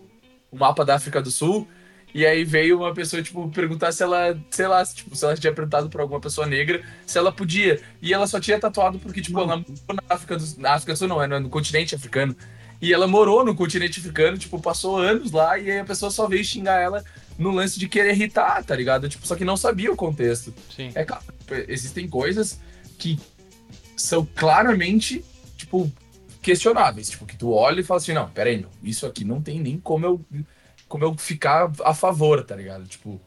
[0.54, 1.66] o mapa da África do Sul
[2.14, 5.36] e aí veio uma pessoa, tipo, perguntar se ela, sei lá, se, tipo, se ela
[5.36, 7.80] tinha perguntado pra alguma pessoa negra se ela podia.
[8.00, 10.96] E ela só tinha tatuado porque, tipo, ela morou na África do, na África do
[10.96, 12.36] Sul, não, é no continente africano.
[12.80, 16.28] E ela morou no continente africano, tipo, passou anos lá e aí a pessoa só
[16.28, 17.04] veio xingar ela
[17.36, 19.08] no lance de querer irritar, tá ligado?
[19.08, 20.54] Tipo, só que não sabia o contexto.
[20.74, 20.92] Sim.
[20.94, 21.24] É claro,
[21.66, 22.60] existem coisas
[22.96, 23.18] que
[23.96, 25.24] são claramente,
[25.56, 25.90] tipo,
[26.44, 27.10] questionáveis.
[27.10, 29.78] Tipo, que tu olha e fala assim, não, peraí, não, isso aqui não tem nem
[29.78, 30.24] como eu
[30.88, 32.86] como eu ficar a favor, tá ligado?
[32.86, 33.20] Tipo.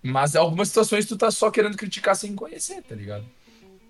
[0.00, 3.24] Mas algumas situações tu tá só querendo criticar sem conhecer, tá ligado?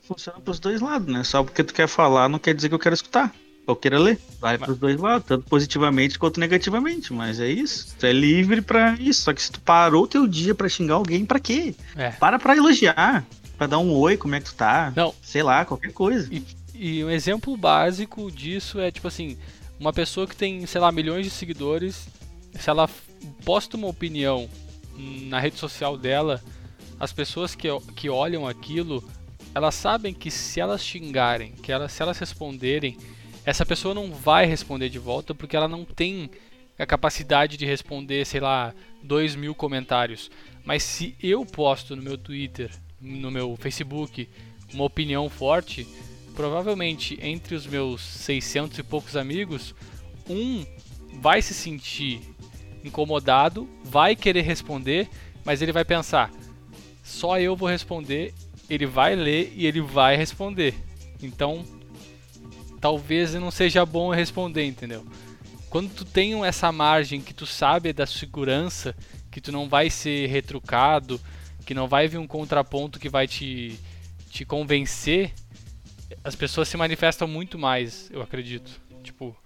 [0.03, 1.23] Funciona pros dois lados, né?
[1.23, 3.35] Só porque tu quer falar não quer dizer que eu quero escutar.
[3.67, 4.19] Eu quero ler.
[4.41, 4.65] Vai mas...
[4.65, 7.13] pros dois lados, tanto positivamente quanto negativamente.
[7.13, 7.95] Mas é isso.
[7.99, 9.21] Tu é livre pra isso.
[9.23, 11.75] Só que se tu parou teu dia pra xingar alguém, pra quê?
[11.95, 12.13] É.
[12.13, 13.27] Para pra elogiar.
[13.59, 14.91] Pra dar um oi, como é que tu tá?
[14.97, 15.15] Não.
[15.21, 16.27] Sei lá, qualquer coisa.
[16.33, 16.43] E,
[16.79, 19.37] e um exemplo básico disso é, tipo assim,
[19.79, 22.09] uma pessoa que tem, sei lá, milhões de seguidores
[22.59, 22.89] se ela
[23.45, 24.49] posta uma opinião
[24.97, 26.43] na rede social dela,
[26.99, 29.03] as pessoas que, que olham aquilo,
[29.55, 32.97] elas sabem que se elas xingarem, que elas, se elas responderem,
[33.45, 36.31] essa pessoa não vai responder de volta porque ela não tem
[36.79, 40.31] a capacidade de responder, sei lá, 2 mil comentários.
[40.65, 44.29] Mas se eu posto no meu Twitter, no meu Facebook,
[44.73, 45.87] uma opinião forte,
[46.39, 49.75] provavelmente entre os meus 600 e poucos amigos,
[50.31, 50.65] um
[51.21, 52.21] vai se sentir
[52.85, 55.09] incomodado, vai querer responder,
[55.45, 56.31] mas ele vai pensar:
[57.03, 58.33] só eu vou responder,
[58.71, 60.77] ele vai ler e ele vai responder.
[61.21, 61.65] Então,
[62.81, 65.05] talvez não seja bom responder, entendeu?
[65.69, 68.95] Quando tu tem essa margem que tu sabe da segurança,
[69.29, 71.21] que tu não vai ser retrucado,
[71.67, 73.77] que não vai vir um contraponto que vai te,
[74.31, 75.35] te convencer,
[76.25, 78.71] as pessoas se manifestam muito mais, eu acredito.
[79.03, 79.37] Tipo,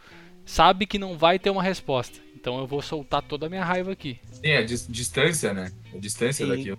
[0.45, 2.19] sabe que não vai ter uma resposta.
[2.35, 4.19] Então eu vou soltar toda a minha raiva aqui.
[4.33, 5.71] Sim, a dis distância, né?
[5.95, 6.51] A distância Sim.
[6.51, 6.79] daquilo.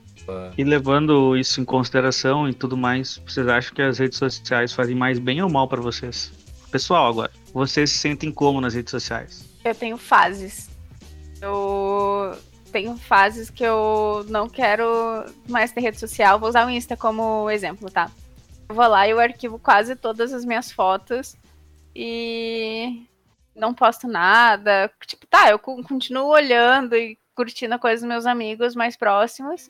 [0.57, 4.95] E levando isso em consideração e tudo mais, vocês acham que as redes sociais fazem
[4.95, 6.31] mais bem ou mal para vocês?
[6.69, 9.45] Pessoal, agora, vocês se sentem como nas redes sociais?
[9.63, 10.69] Eu tenho fases.
[11.41, 12.37] Eu
[12.71, 16.39] tenho fases que eu não quero mais ter rede social.
[16.39, 18.11] Vou usar o Insta como exemplo, tá?
[18.69, 21.35] Vou lá e eu arquivo quase todas as minhas fotos
[21.95, 23.05] e
[23.55, 24.91] não posto nada.
[25.05, 29.69] Tipo, tá, eu continuo olhando e curtindo a coisa dos meus amigos mais próximos.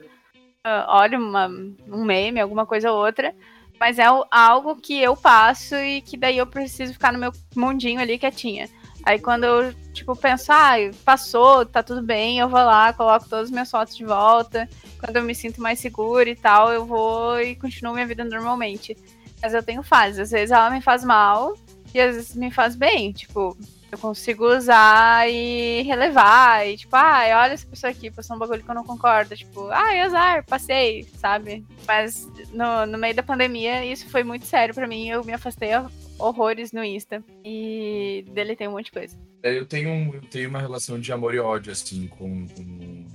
[0.64, 3.36] Ah, olho uma- um meme, alguma coisa ou outra.
[3.80, 8.00] Mas é algo que eu passo e que daí eu preciso ficar no meu mundinho
[8.00, 8.70] ali quietinha.
[9.06, 13.46] Aí quando eu, tipo, penso, ah, passou, tá tudo bem, eu vou lá, coloco todas
[13.46, 14.68] as minhas fotos de volta.
[14.98, 18.98] Quando eu me sinto mais segura e tal, eu vou e continuo minha vida normalmente.
[19.42, 20.20] Mas eu tenho fases.
[20.20, 21.54] Às vezes ela me faz mal
[21.94, 23.12] e às vezes me faz bem.
[23.12, 23.58] Tipo,
[23.94, 26.68] eu consigo usar e relevar.
[26.68, 29.36] E tipo, ah, olha essa pessoa aqui, postou um bagulho que eu não concordo.
[29.36, 31.64] Tipo, ah, azar, passei, sabe?
[31.88, 35.08] Mas no, no meio da pandemia, isso foi muito sério pra mim.
[35.08, 35.70] Eu me afastei
[36.18, 37.24] horrores no Insta.
[37.46, 39.16] E deletei um monte de coisa.
[39.44, 43.06] É, Eu tenho, eu tenho uma relação de amor e ódio, assim, com, com-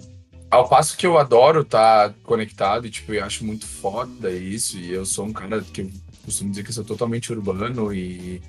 [0.51, 4.79] Ao passo que eu adoro estar conectado e, tipo, eu acho muito foda isso.
[4.79, 5.91] E eu sou um cara que eu
[6.25, 8.41] costumo dizer que eu sou totalmente urbano e...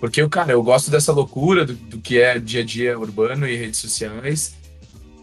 [0.00, 3.54] Porque, cara, eu gosto dessa loucura do, do que é dia a dia urbano e
[3.54, 4.54] redes sociais.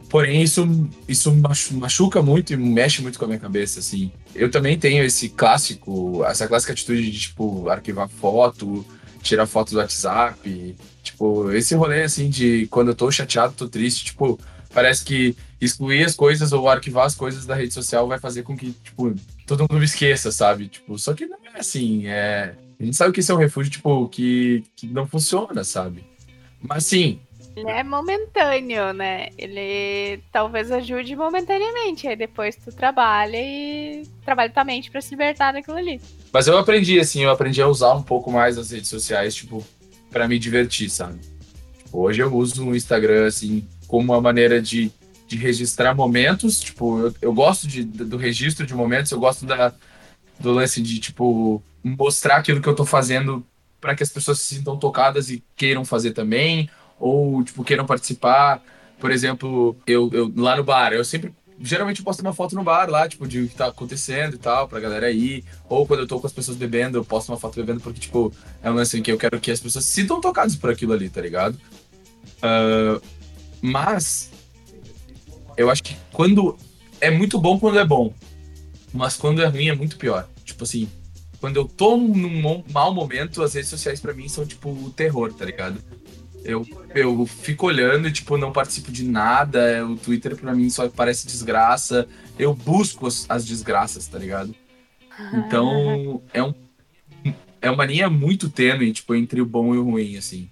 [0.10, 4.12] Porém, isso, isso machu- machuca muito e mexe muito com a minha cabeça, assim.
[4.34, 8.86] Eu também tenho esse clássico, essa clássica atitude de, tipo, arquivar foto,
[9.22, 10.76] tirar foto do WhatsApp.
[11.04, 14.40] Tipo, esse rolê, assim, de quando eu tô chateado, tô triste, tipo,
[14.74, 18.56] parece que excluir as coisas ou arquivar as coisas da rede social vai fazer com
[18.56, 19.14] que, tipo,
[19.46, 20.68] todo mundo me esqueça, sabe?
[20.68, 22.54] Tipo, só que não é assim, é...
[22.80, 26.04] A gente sabe que esse é um refúgio, tipo, que, que não funciona, sabe?
[26.62, 27.20] Mas, sim,
[27.56, 29.30] Ele é momentâneo, né?
[29.36, 32.08] Ele talvez ajude momentaneamente.
[32.08, 36.00] Aí depois tu trabalha e trabalha tua mente pra se libertar daquilo ali.
[36.32, 39.66] Mas eu aprendi, assim, eu aprendi a usar um pouco mais as redes sociais, tipo,
[40.12, 41.20] pra me divertir, sabe?
[41.84, 44.92] Tipo, hoje eu uso o Instagram, assim, como uma maneira de,
[45.28, 46.60] de registrar momentos.
[46.60, 49.74] Tipo, eu, eu gosto de, do registro de momentos, eu gosto da,
[50.40, 51.64] do lance de, tipo,
[51.98, 53.46] mostrar aquilo que eu tô fazendo
[53.80, 56.70] para que as pessoas se sintam tocadas e queiram fazer também,
[57.00, 58.62] ou, tipo, queiram participar.
[59.00, 62.64] Por exemplo, eu, eu lá no bar, eu sempre geralmente eu posto uma foto no
[62.64, 65.44] bar lá, tipo, de o que tá acontecendo e tal, pra galera ir.
[65.68, 68.32] Ou quando eu tô com as pessoas bebendo, eu posto uma foto bebendo, porque, tipo,
[68.62, 70.94] é um lance em que eu quero que as pessoas se sintam tocadas por aquilo
[70.94, 71.60] ali, tá ligado?
[72.42, 73.00] Ah,
[73.62, 74.32] mas
[75.56, 76.58] eu acho que quando.
[77.00, 78.14] É muito bom quando é bom.
[78.92, 80.28] Mas quando é ruim é muito pior.
[80.44, 80.90] Tipo assim,
[81.40, 85.32] quando eu tô num mau momento, as redes sociais pra mim são tipo o terror,
[85.34, 85.80] tá ligado?
[86.44, 89.86] Eu, eu fico olhando e, tipo, não participo de nada.
[89.86, 92.08] O Twitter pra mim só parece desgraça.
[92.40, 94.56] Eu busco as, as desgraças, tá ligado?
[95.34, 96.54] Então, é, um,
[97.62, 100.50] é uma linha muito tênue, tipo, entre o bom e o ruim, assim.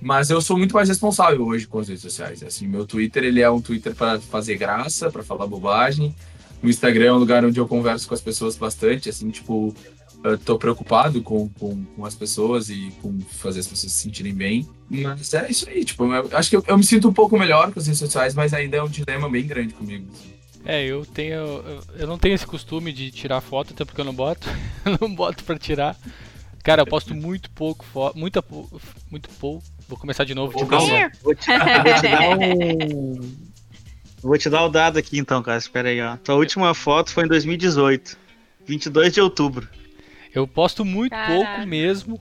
[0.00, 2.42] Mas eu sou muito mais responsável hoje com as redes sociais.
[2.42, 6.14] Assim, meu Twitter, ele é um Twitter para fazer graça, para falar bobagem.
[6.62, 9.74] O Instagram é um lugar onde eu converso com as pessoas bastante, assim, tipo,
[10.22, 14.34] eu tô preocupado com, com, com as pessoas e com fazer as pessoas se sentirem
[14.34, 14.68] bem.
[14.88, 17.72] Mas é isso aí, tipo, eu acho que eu, eu me sinto um pouco melhor
[17.72, 20.06] com as redes sociais, mas ainda é um dilema bem grande comigo.
[20.12, 20.30] assim.
[20.64, 21.34] É, eu tenho.
[21.34, 24.46] Eu, eu não tenho esse costume de tirar foto, até porque eu não boto.
[24.84, 25.96] eu não boto pra tirar.
[26.62, 28.18] Cara, eu posto muito pouco foto.
[28.18, 28.44] Muita,
[29.10, 29.64] muito pouco.
[29.88, 30.52] Vou começar de novo.
[30.52, 33.50] Tipo, Calma, vou te, eu vou te dar um.
[34.22, 35.56] Vou te dar o dado aqui então, cara.
[35.56, 36.14] Espera aí, ó.
[36.18, 38.18] Tua última foto foi em 2018,
[38.66, 39.66] 22 de outubro.
[40.34, 41.34] Eu posto muito Caraca.
[41.34, 42.20] pouco mesmo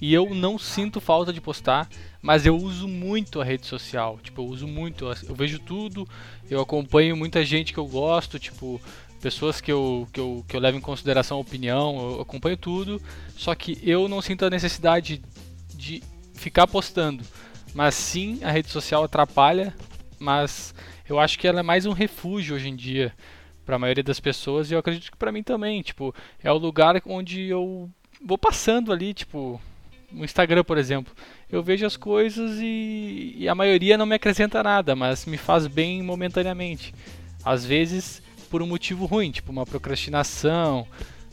[0.00, 1.88] e eu não sinto falta de postar,
[2.22, 4.18] mas eu uso muito a rede social.
[4.22, 6.08] Tipo, eu uso muito, eu vejo tudo,
[6.48, 8.80] eu acompanho muita gente que eu gosto, tipo,
[9.20, 13.00] pessoas que eu, que eu, que eu levo em consideração a opinião, eu acompanho tudo,
[13.36, 15.22] só que eu não sinto a necessidade
[15.74, 16.02] de
[16.34, 17.22] ficar postando.
[17.74, 19.74] Mas sim, a rede social atrapalha,
[20.18, 20.74] mas
[21.06, 23.12] eu acho que ela é mais um refúgio hoje em dia
[23.64, 26.56] para a maioria das pessoas e eu acredito que para mim também, tipo, é o
[26.56, 27.88] lugar onde eu
[28.24, 29.60] vou passando ali, tipo,
[30.10, 31.14] no Instagram, por exemplo.
[31.50, 35.66] Eu vejo as coisas e, e a maioria não me acrescenta nada, mas me faz
[35.66, 36.94] bem momentaneamente.
[37.44, 40.86] Às vezes por um motivo ruim, tipo uma procrastinação,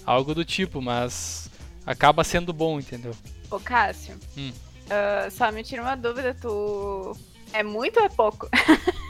[0.05, 1.49] algo do tipo, mas
[1.85, 3.11] acaba sendo bom, entendeu?
[3.49, 4.51] Ô, Cássio, Hum.
[4.89, 7.17] ah, só me tira uma dúvida, tu.
[7.53, 8.47] É muito ou é pouco?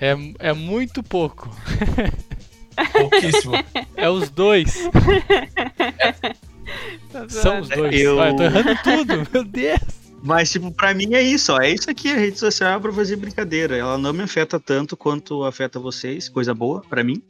[0.00, 1.48] É, é muito pouco.
[2.92, 3.52] Pouquíssimo.
[3.96, 4.74] É os dois.
[7.12, 8.00] Tô São os dois.
[8.00, 9.80] Eu- Vai, eu tô errando tudo, meu Deus.
[10.22, 11.60] Mas, tipo, pra mim é isso, ó.
[11.60, 13.76] É isso aqui, a rede social é pra fazer brincadeira.
[13.76, 17.22] Ela não me afeta tanto quanto afeta vocês, coisa boa pra mim.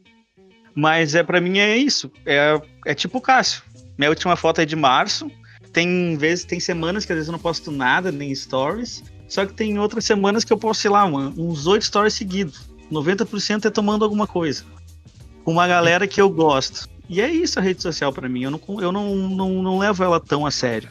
[0.73, 2.09] Mas é para mim é isso.
[2.25, 3.61] É, é tipo o Cássio.
[3.97, 5.29] Minha última foto é de março.
[5.73, 9.03] Tem vezes, tem semanas que às vezes eu não posto nada, nem stories.
[9.27, 12.69] Só que tem outras semanas que eu posto, sei lá, uma- uns oito stories seguidos.
[12.91, 14.63] 90% é tomando alguma coisa.
[15.43, 16.87] Com uma galera que eu gosto.
[17.09, 18.43] E é isso a rede social pra mim.
[18.43, 20.89] Eu não, eu não, não, não levo ela tão a sério.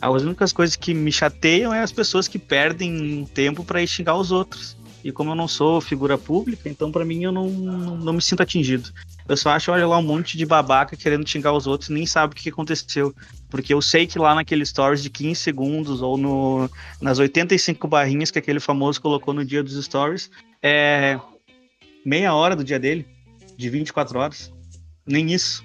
[0.00, 4.30] As únicas coisas que me chateiam é as pessoas que perdem tempo ir xingar os
[4.30, 4.76] outros.
[5.04, 8.42] E como eu não sou figura pública, então pra mim eu não, não, me sinto
[8.42, 8.90] atingido.
[9.28, 12.32] Eu só acho, olha lá, um monte de babaca querendo xingar os outros nem sabe
[12.32, 13.14] o que aconteceu.
[13.50, 16.70] Porque eu sei que lá naquele stories de 15 segundos ou no,
[17.02, 20.30] nas 85 barrinhas que aquele famoso colocou no dia dos stories,
[20.62, 21.20] é
[22.02, 23.06] meia hora do dia dele,
[23.58, 24.50] de 24 horas.
[25.06, 25.62] Nem isso.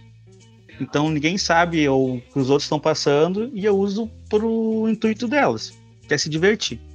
[0.82, 5.74] Então ninguém sabe o que os outros estão passando e eu uso pro intuito delas,
[6.06, 6.89] que é se divertir.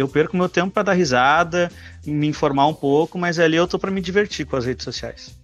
[0.00, 1.70] Eu perco meu tempo para dar risada,
[2.06, 5.38] me informar um pouco, mas ali eu tô para me divertir com as redes sociais.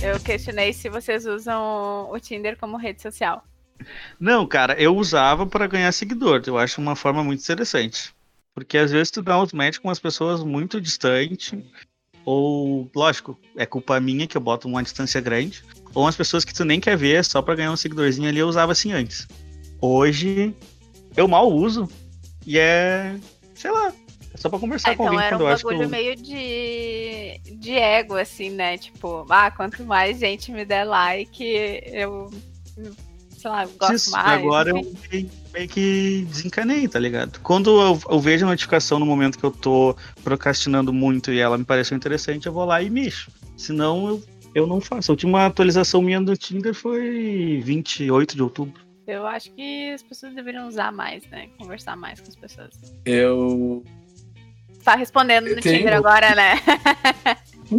[0.00, 3.44] Eu questionei se vocês usam o Tinder como rede social.
[4.20, 6.40] Não, cara, eu usava para ganhar seguidor.
[6.46, 8.14] Eu acho uma forma muito interessante.
[8.54, 11.52] Porque às vezes tu dá uns match com umas pessoas muito distantes,
[12.24, 15.64] ou, lógico, é culpa minha que eu boto uma distância grande,
[15.96, 18.46] ou umas pessoas que tu nem quer ver só para ganhar um seguidorzinho ali, eu
[18.46, 19.26] usava assim antes.
[19.80, 20.54] Hoje,
[21.16, 21.88] eu mal uso,
[22.46, 23.16] e é,
[23.54, 23.90] sei lá,
[24.34, 25.86] é só pra conversar Ah, com então alguém era quando um eu acho que bagulho
[25.86, 25.88] eu...
[25.88, 28.76] meio de, de ego, assim, né?
[28.76, 31.42] Tipo, ah, quanto mais gente me der like,
[31.86, 32.30] eu,
[33.38, 34.38] sei lá, gosto Isso, mais.
[34.38, 34.98] agora eu enfim.
[35.10, 37.40] meio, meio que desencanei, tá ligado?
[37.40, 41.56] Quando eu, eu vejo a notificação no momento que eu tô procrastinando muito e ela
[41.56, 43.30] me pareceu interessante, eu vou lá e mexo.
[43.56, 44.22] Senão eu,
[44.56, 45.10] eu não faço.
[45.10, 48.80] A última atualização minha do Tinder foi 28 de outubro.
[49.06, 51.48] Eu acho que as pessoas deveriam usar mais, né?
[51.58, 52.70] Conversar mais com as pessoas.
[53.04, 53.84] Eu.
[54.82, 56.54] Tá respondendo Eu no tenho- Tinder agora, né?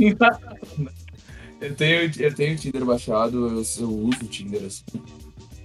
[1.62, 4.84] eu, tenho, eu tenho o Tinder baixado, eu, eu uso o Tinder assim.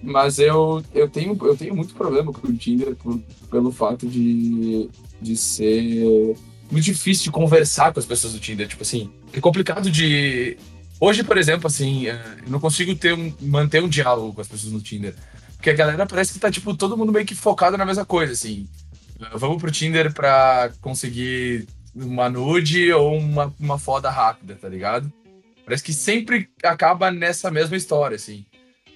[0.03, 3.21] Mas eu, eu, tenho, eu tenho muito problema com o Tinder por-
[3.51, 4.89] pelo fato de,
[5.21, 6.35] de ser
[6.71, 8.67] muito difícil de conversar com as pessoas do Tinder.
[8.67, 10.57] Tipo assim, é complicado de.
[11.05, 14.47] Hoje, por exemplo, assim, eh, eu não consigo ter um, manter um diálogo com as
[14.47, 15.13] pessoas no Tinder.
[15.57, 18.33] Porque a galera parece que tá, tipo, todo mundo meio que focado na mesma coisa,
[18.33, 18.69] assim.
[19.21, 25.13] Eh, Vamos pro Tinder pra conseguir uma nude ou uma, uma foda rápida, tá ligado?
[25.65, 28.47] Parece que sempre acaba nessa mesma história, assim.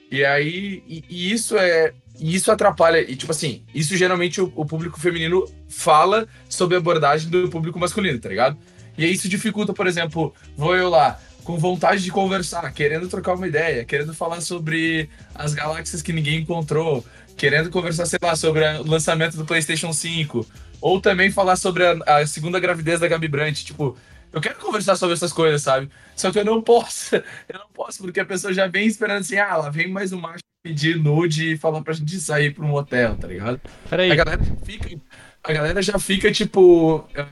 [0.09, 1.93] E aí, e, e isso é.
[2.21, 3.01] E isso atrapalha.
[3.01, 7.81] E, tipo assim, isso geralmente o, o público feminino fala sobre a abordagem do público
[7.81, 8.57] masculino, tá ligado?
[8.97, 13.35] E aí isso dificulta, por exemplo, vou eu lá, com vontade de conversar, querendo trocar
[13.35, 17.07] uma ideia, querendo falar sobre as galáxias que ninguém encontrou,
[17.37, 20.45] querendo conversar, sei lá, sobre o lançamento do PlayStation 5,
[20.81, 23.65] ou também falar sobre a, a segunda gravidez da Gabi Brandt.
[23.65, 23.97] Tipo,
[24.33, 25.89] eu quero conversar sobre essas coisas, sabe?
[26.17, 27.15] Só que eu não posso.
[27.49, 30.19] Eu não posso, porque a pessoa já vem esperando assim, ah, lá vem mais um
[30.19, 33.61] macho pedir nude e falar pra gente sair pra um hotel, tá ligado?
[33.89, 35.01] Peraí, A galera fica.
[35.45, 37.25] A galera já fica, tipo, eh,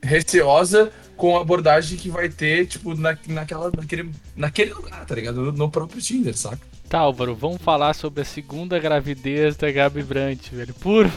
[0.00, 5.40] receosa com a abordagem que vai ter, tipo, na, naquela, naquele, naquele lugar, tá ligado?
[5.40, 6.72] No, no próprio Tinder, saca?
[6.92, 10.74] tá, Álvaro, vamos falar sobre a segunda gravidez da Gabi Brandt, velho.
[10.74, 11.10] Por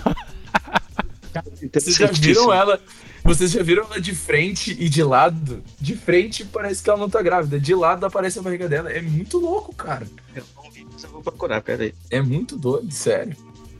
[1.74, 2.80] Vocês já viram ela?
[3.26, 5.62] Vocês já viram ela de frente e de lado?
[5.78, 7.60] De frente parece que ela não tá grávida.
[7.60, 8.89] De lado aparece a barriga dela.
[8.89, 10.08] É muito louco, cara.
[10.34, 11.93] Eu não vi, mas eu vou procurar, peraí.
[12.10, 13.36] É muito doido, sério.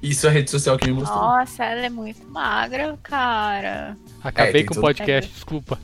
[0.10, 1.20] Isso é a rede social que me mostrou.
[1.20, 3.97] Nossa, ela é muito magra, cara.
[4.24, 4.82] Acabei tem com o tudo.
[4.84, 5.80] podcast, desculpa.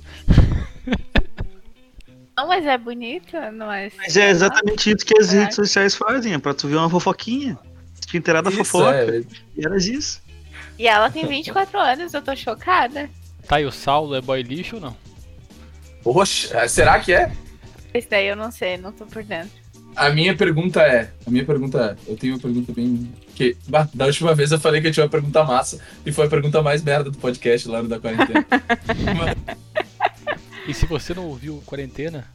[2.37, 3.91] Não, mas é bonita, não é?
[3.97, 5.39] Mas é exatamente isso que as É.
[5.41, 7.57] redes sociais fazem, é pra tu ver uma fofoquinha.
[8.05, 8.95] Te inteirar da Isso, fofoca.
[8.95, 9.23] é.
[9.57, 10.21] E era isso.
[10.77, 13.09] E ela tem 24 anos, eu tô chocada.
[13.47, 14.97] Tá, e o Saulo é boy lixo ou não?
[16.03, 17.31] Poxa, será que é?
[17.93, 19.60] Esse daí eu não sei, não tô por dentro.
[19.95, 21.11] A minha pergunta é.
[21.25, 22.11] A minha pergunta é.
[22.11, 23.11] Eu tenho uma pergunta bem.
[23.35, 26.25] Que, bah, da última vez eu falei que eu tinha uma pergunta massa e foi
[26.25, 28.45] a pergunta mais merda do podcast lá no da quarentena.
[29.17, 29.57] Mas,
[30.67, 32.27] E se você não ouviu Quarentena,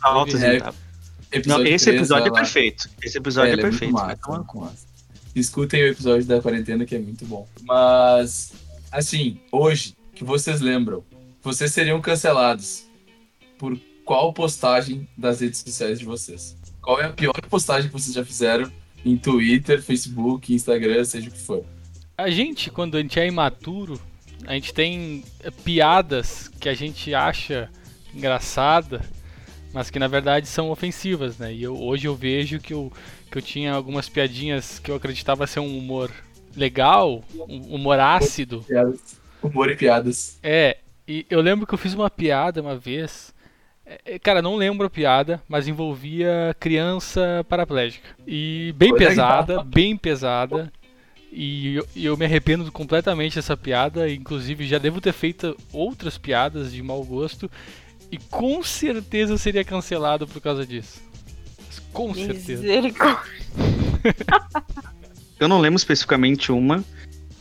[0.00, 0.72] Altos É, e tal.
[0.72, 2.38] Não, episódio esse três, episódio vai é lá.
[2.40, 2.88] perfeito.
[3.02, 3.92] Esse episódio é, ele perfeito.
[3.92, 4.86] muito vai massa, massa.
[5.34, 7.46] Escutem o episódio da quarentena que é muito bom.
[7.62, 8.52] Mas,
[8.90, 11.04] assim, hoje, que vocês lembram,
[11.42, 12.84] vocês seriam cancelados
[13.58, 16.56] por qual postagem das redes sociais de vocês?
[16.88, 18.72] Qual é a pior postagem que vocês já fizeram
[19.04, 21.62] em Twitter, Facebook, Instagram, seja o que for?
[22.16, 24.00] a gente, quando a gente é imaturo,
[24.46, 25.22] a gente tem
[25.62, 27.68] piadas que a gente acha
[28.14, 29.02] engraçada,
[29.70, 31.52] mas que na verdade são ofensivas, né?
[31.52, 32.90] E eu, hoje eu vejo que eu,
[33.30, 36.10] que eu tinha algumas piadinhas que eu acreditava ser um humor
[36.56, 38.64] legal, um humor ácido.
[39.42, 40.38] Humor e piadas.
[40.42, 43.36] É, e eu lembro que eu fiz uma piada uma vez.
[43.88, 48.08] É, é, Cara, não lembro a piada, mas envolvia criança paraplégica.
[48.26, 49.64] E bem Foi pesada, legal.
[49.64, 50.72] bem pesada.
[51.32, 54.10] E eu, eu me arrependo completamente dessa piada.
[54.10, 57.50] Inclusive, já devo ter feito outras piadas de mau gosto.
[58.10, 61.02] E com certeza eu seria cancelado por causa disso.
[61.66, 62.62] Mas Com certeza.
[62.62, 63.32] Misericórdia.
[65.40, 66.84] Eu não lembro especificamente uma,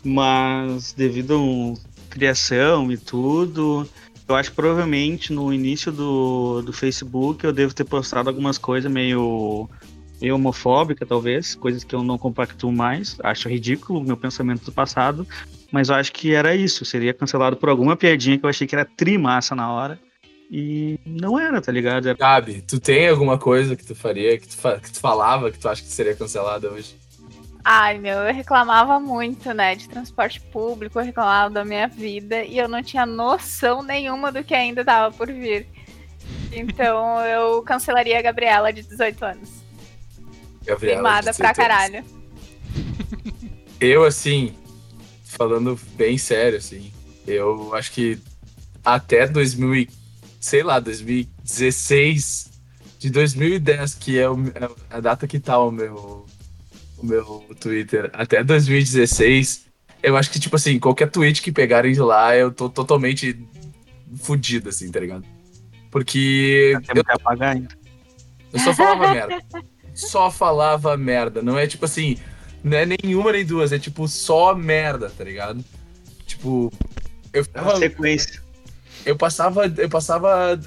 [0.03, 3.89] mas devido à criação e tudo,
[4.27, 8.91] eu acho que provavelmente no início do, do Facebook eu devo ter postado algumas coisas
[8.91, 9.69] meio,
[10.21, 13.17] meio homofóbica, talvez, coisas que eu não compactuo mais.
[13.23, 15.25] Acho ridículo o meu pensamento do passado,
[15.71, 16.83] mas eu acho que era isso.
[16.85, 19.99] Seria cancelado por alguma piadinha que eu achei que era trimassa na hora.
[20.49, 22.07] E não era, tá ligado?
[22.07, 25.51] Era Gabi, tu tem alguma coisa que tu faria, que tu, fa- que tu falava,
[25.51, 26.95] que tu acha que seria cancelada hoje?
[27.69, 32.57] Ai, meu, eu reclamava muito, né, de transporte público, eu reclamava da minha vida e
[32.57, 35.67] eu não tinha noção nenhuma do que ainda tava por vir.
[36.53, 39.49] Então eu cancelaria a Gabriela de 18 anos.
[40.65, 41.57] Gabriela, Mimada pra 18 anos.
[41.57, 42.05] caralho.
[43.81, 44.55] Eu, assim,
[45.25, 46.91] falando bem sério, assim,
[47.27, 48.17] eu acho que
[48.83, 49.89] até 2000, e-
[50.39, 52.49] sei lá, 2016,
[52.97, 56.25] de 2010, que é o- é a data que tá o meu,
[56.97, 59.65] o meu Twitter, até 2016,
[60.03, 63.37] eu acho que, tipo assim, qualquer tweet que pegarem de lá, eu tô totalmente
[64.21, 65.25] fudido, assim, tá ligado?
[65.91, 67.69] Porque temos que apagar ainda.
[68.53, 69.41] eu só falava merda.
[69.93, 71.41] Só falava merda.
[71.41, 72.17] Não é tipo assim,
[72.63, 75.63] não é nenhuma nem duas, é tipo só merda, tá ligado?
[76.25, 76.71] Tipo,
[77.33, 78.43] eu É ficava, uma sequência.
[79.05, 80.59] eu passava, eu passava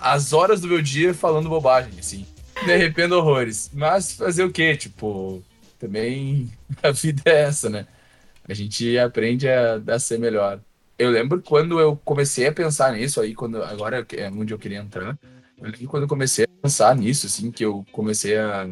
[0.00, 2.26] as horas do meu dia falando bobagem, assim.
[2.66, 3.70] Me arrependo horrores.
[3.72, 4.76] Mas fazer o quê?
[4.76, 5.42] Tipo,
[5.78, 6.50] também
[6.82, 7.86] a vida é essa, né?
[8.48, 10.60] A gente aprende a, a ser melhor.
[10.98, 14.78] Eu lembro quando eu comecei a pensar nisso aí, quando agora é onde eu queria
[14.78, 15.18] entrar.
[15.58, 18.66] Eu lembro quando eu comecei a pensar nisso, assim, que eu comecei a,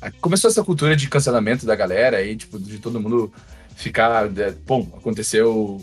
[0.00, 3.32] a- começou essa cultura de cancelamento da galera aí, tipo, de todo mundo
[3.76, 5.80] ficar, é, bom, aconteceu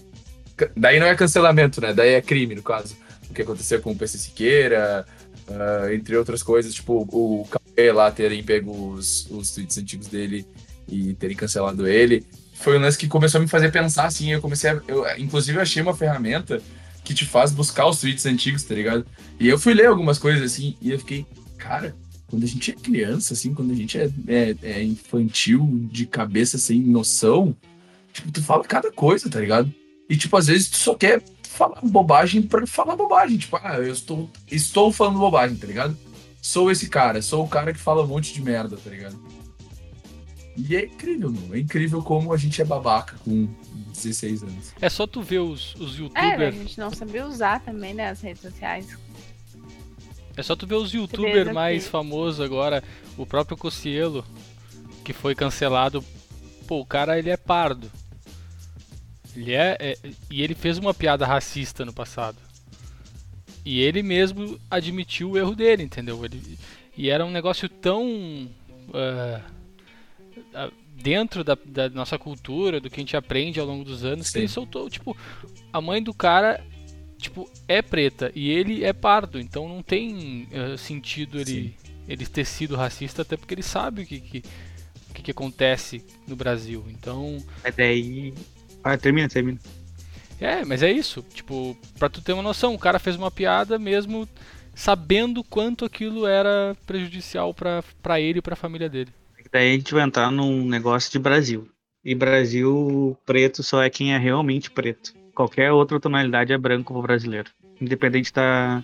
[0.76, 1.94] Daí não é cancelamento, né?
[1.94, 2.96] Daí é crime, no caso.
[3.30, 5.06] O que aconteceu com o PC Siqueira,
[5.50, 10.46] ah, entre outras coisas, tipo, o Cauê lá terem pego os, os tweets antigos dele
[10.88, 12.26] e terem cancelado ele.
[12.54, 14.82] Foi um lance que começou a me fazer pensar, assim, eu comecei a...
[14.88, 16.62] Eu, inclusive, eu achei uma ferramenta
[17.04, 19.06] que te faz buscar os tweets antigos, tá ligado?
[19.40, 21.26] E eu fui ler algumas coisas, assim, e eu fiquei,
[21.58, 21.96] cara,
[22.28, 26.58] quando a gente é criança, assim, quando a gente é, é, é infantil, de cabeça
[26.58, 27.56] sem noção,
[28.12, 29.74] tipo, tu fala cada coisa, tá ligado?
[30.10, 31.24] E, tipo, às vezes tu só quer
[31.60, 33.38] falar bobagem pra falar bobagem.
[33.38, 35.98] Tipo, ah, eu estou, estou falando bobagem, tá ligado?
[36.42, 39.20] Sou esse cara, sou o cara que fala um monte de merda, tá ligado?
[40.56, 41.56] E é incrível, meu.
[41.56, 43.48] É incrível como a gente é babaca com
[43.94, 44.74] 16 anos.
[44.82, 46.56] É só tu ver os, os É, a youtubers.
[46.56, 48.88] gente não sabia usar também, né, as redes sociais.
[50.36, 52.82] É só tu ver os youtubers mais famosos agora,
[53.18, 54.24] o próprio Cocielo,
[55.04, 56.04] que foi cancelado.
[56.68, 57.92] Pô, o cara ele é pardo.
[59.40, 59.98] Ele é, é-
[60.30, 62.38] e ele fez uma piada racista no passado.
[63.66, 66.24] E ele mesmo admitiu o erro dele, entendeu?
[66.24, 66.58] Ele,
[66.98, 68.50] e era um negócio tão
[68.94, 70.72] ah,
[71.02, 74.34] dentro da, da nossa cultura, do que a gente aprende ao longo dos anos, que
[74.34, 74.40] Sim.
[74.40, 75.16] ele soltou, tipo,
[75.72, 76.64] a mãe do cara
[77.18, 81.76] tipo, é preta e ele é pardo, então não tem eh, sentido ele,
[82.08, 84.38] ele ter sido racista, até porque ele sabe o que, que,
[85.10, 86.86] o que, que acontece no Brasil.
[86.90, 88.34] Então, Mas daí.
[88.84, 89.60] Ah, termina, termina.
[90.40, 91.24] é, mas é isso.
[91.34, 94.28] Tipo, pra tu ter uma noção, o cara fez uma piada mesmo
[94.74, 99.12] sabendo quanto aquilo era prejudicial pra, pra ele e pra família dele.
[99.52, 101.68] Daí a gente vai entrar num negócio de Brasil.
[102.06, 105.14] E Brasil preto só é quem é realmente preto.
[105.36, 107.50] Qualquer outra tonalidade é branco pro brasileiro.
[107.82, 108.84] Independente da,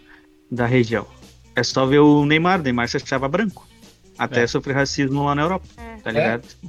[0.52, 1.08] da região.
[1.56, 2.60] É só ver o Neymar.
[2.60, 3.66] O Neymar se achava branco.
[4.18, 4.48] até É.
[4.48, 5.98] sofrer racismo lá na Europa, É.
[5.98, 6.46] tá ligado?
[6.64, 6.68] É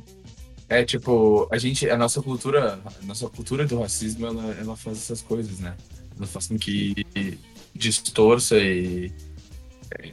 [0.85, 5.23] tipo, a gente, a nossa cultura, a nossa cultura do racismo, ela, ela faz essas
[5.23, 5.75] coisas, né?
[6.17, 6.95] Ela faz com que
[7.75, 9.13] distorça e,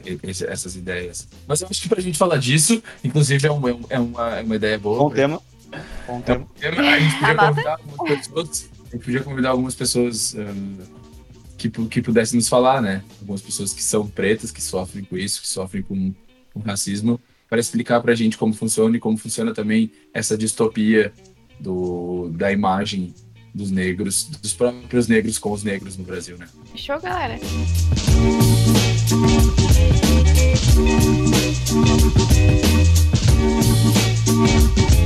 [0.05, 1.27] e- e- essas ideias.
[1.47, 4.35] Mas eu acho que pra gente falar disso, inclusive é, um- é um- é uma,
[4.39, 4.99] é uma ideia boa.
[4.99, 5.41] Bom pra- tema.
[6.07, 6.47] Bom tema.
[6.61, 10.83] A gente podia convidar algumas pessoas, a gente podia convidar algumas pessoas ah,
[11.57, 13.03] que, que pudessem nos falar, né?
[13.21, 16.13] Algumas pessoas que são pretas, que sofrem com isso, que sofrem com,
[16.53, 17.19] com racismo,
[17.53, 21.13] para explicar pra gente como funciona e como funciona também essa distopia
[21.59, 23.13] do, da imagem
[23.53, 26.47] dos negros, dos próprios negros com os negros no Brasil, né?
[26.71, 27.39] Fechou, galera?
[34.35, 35.02] Thank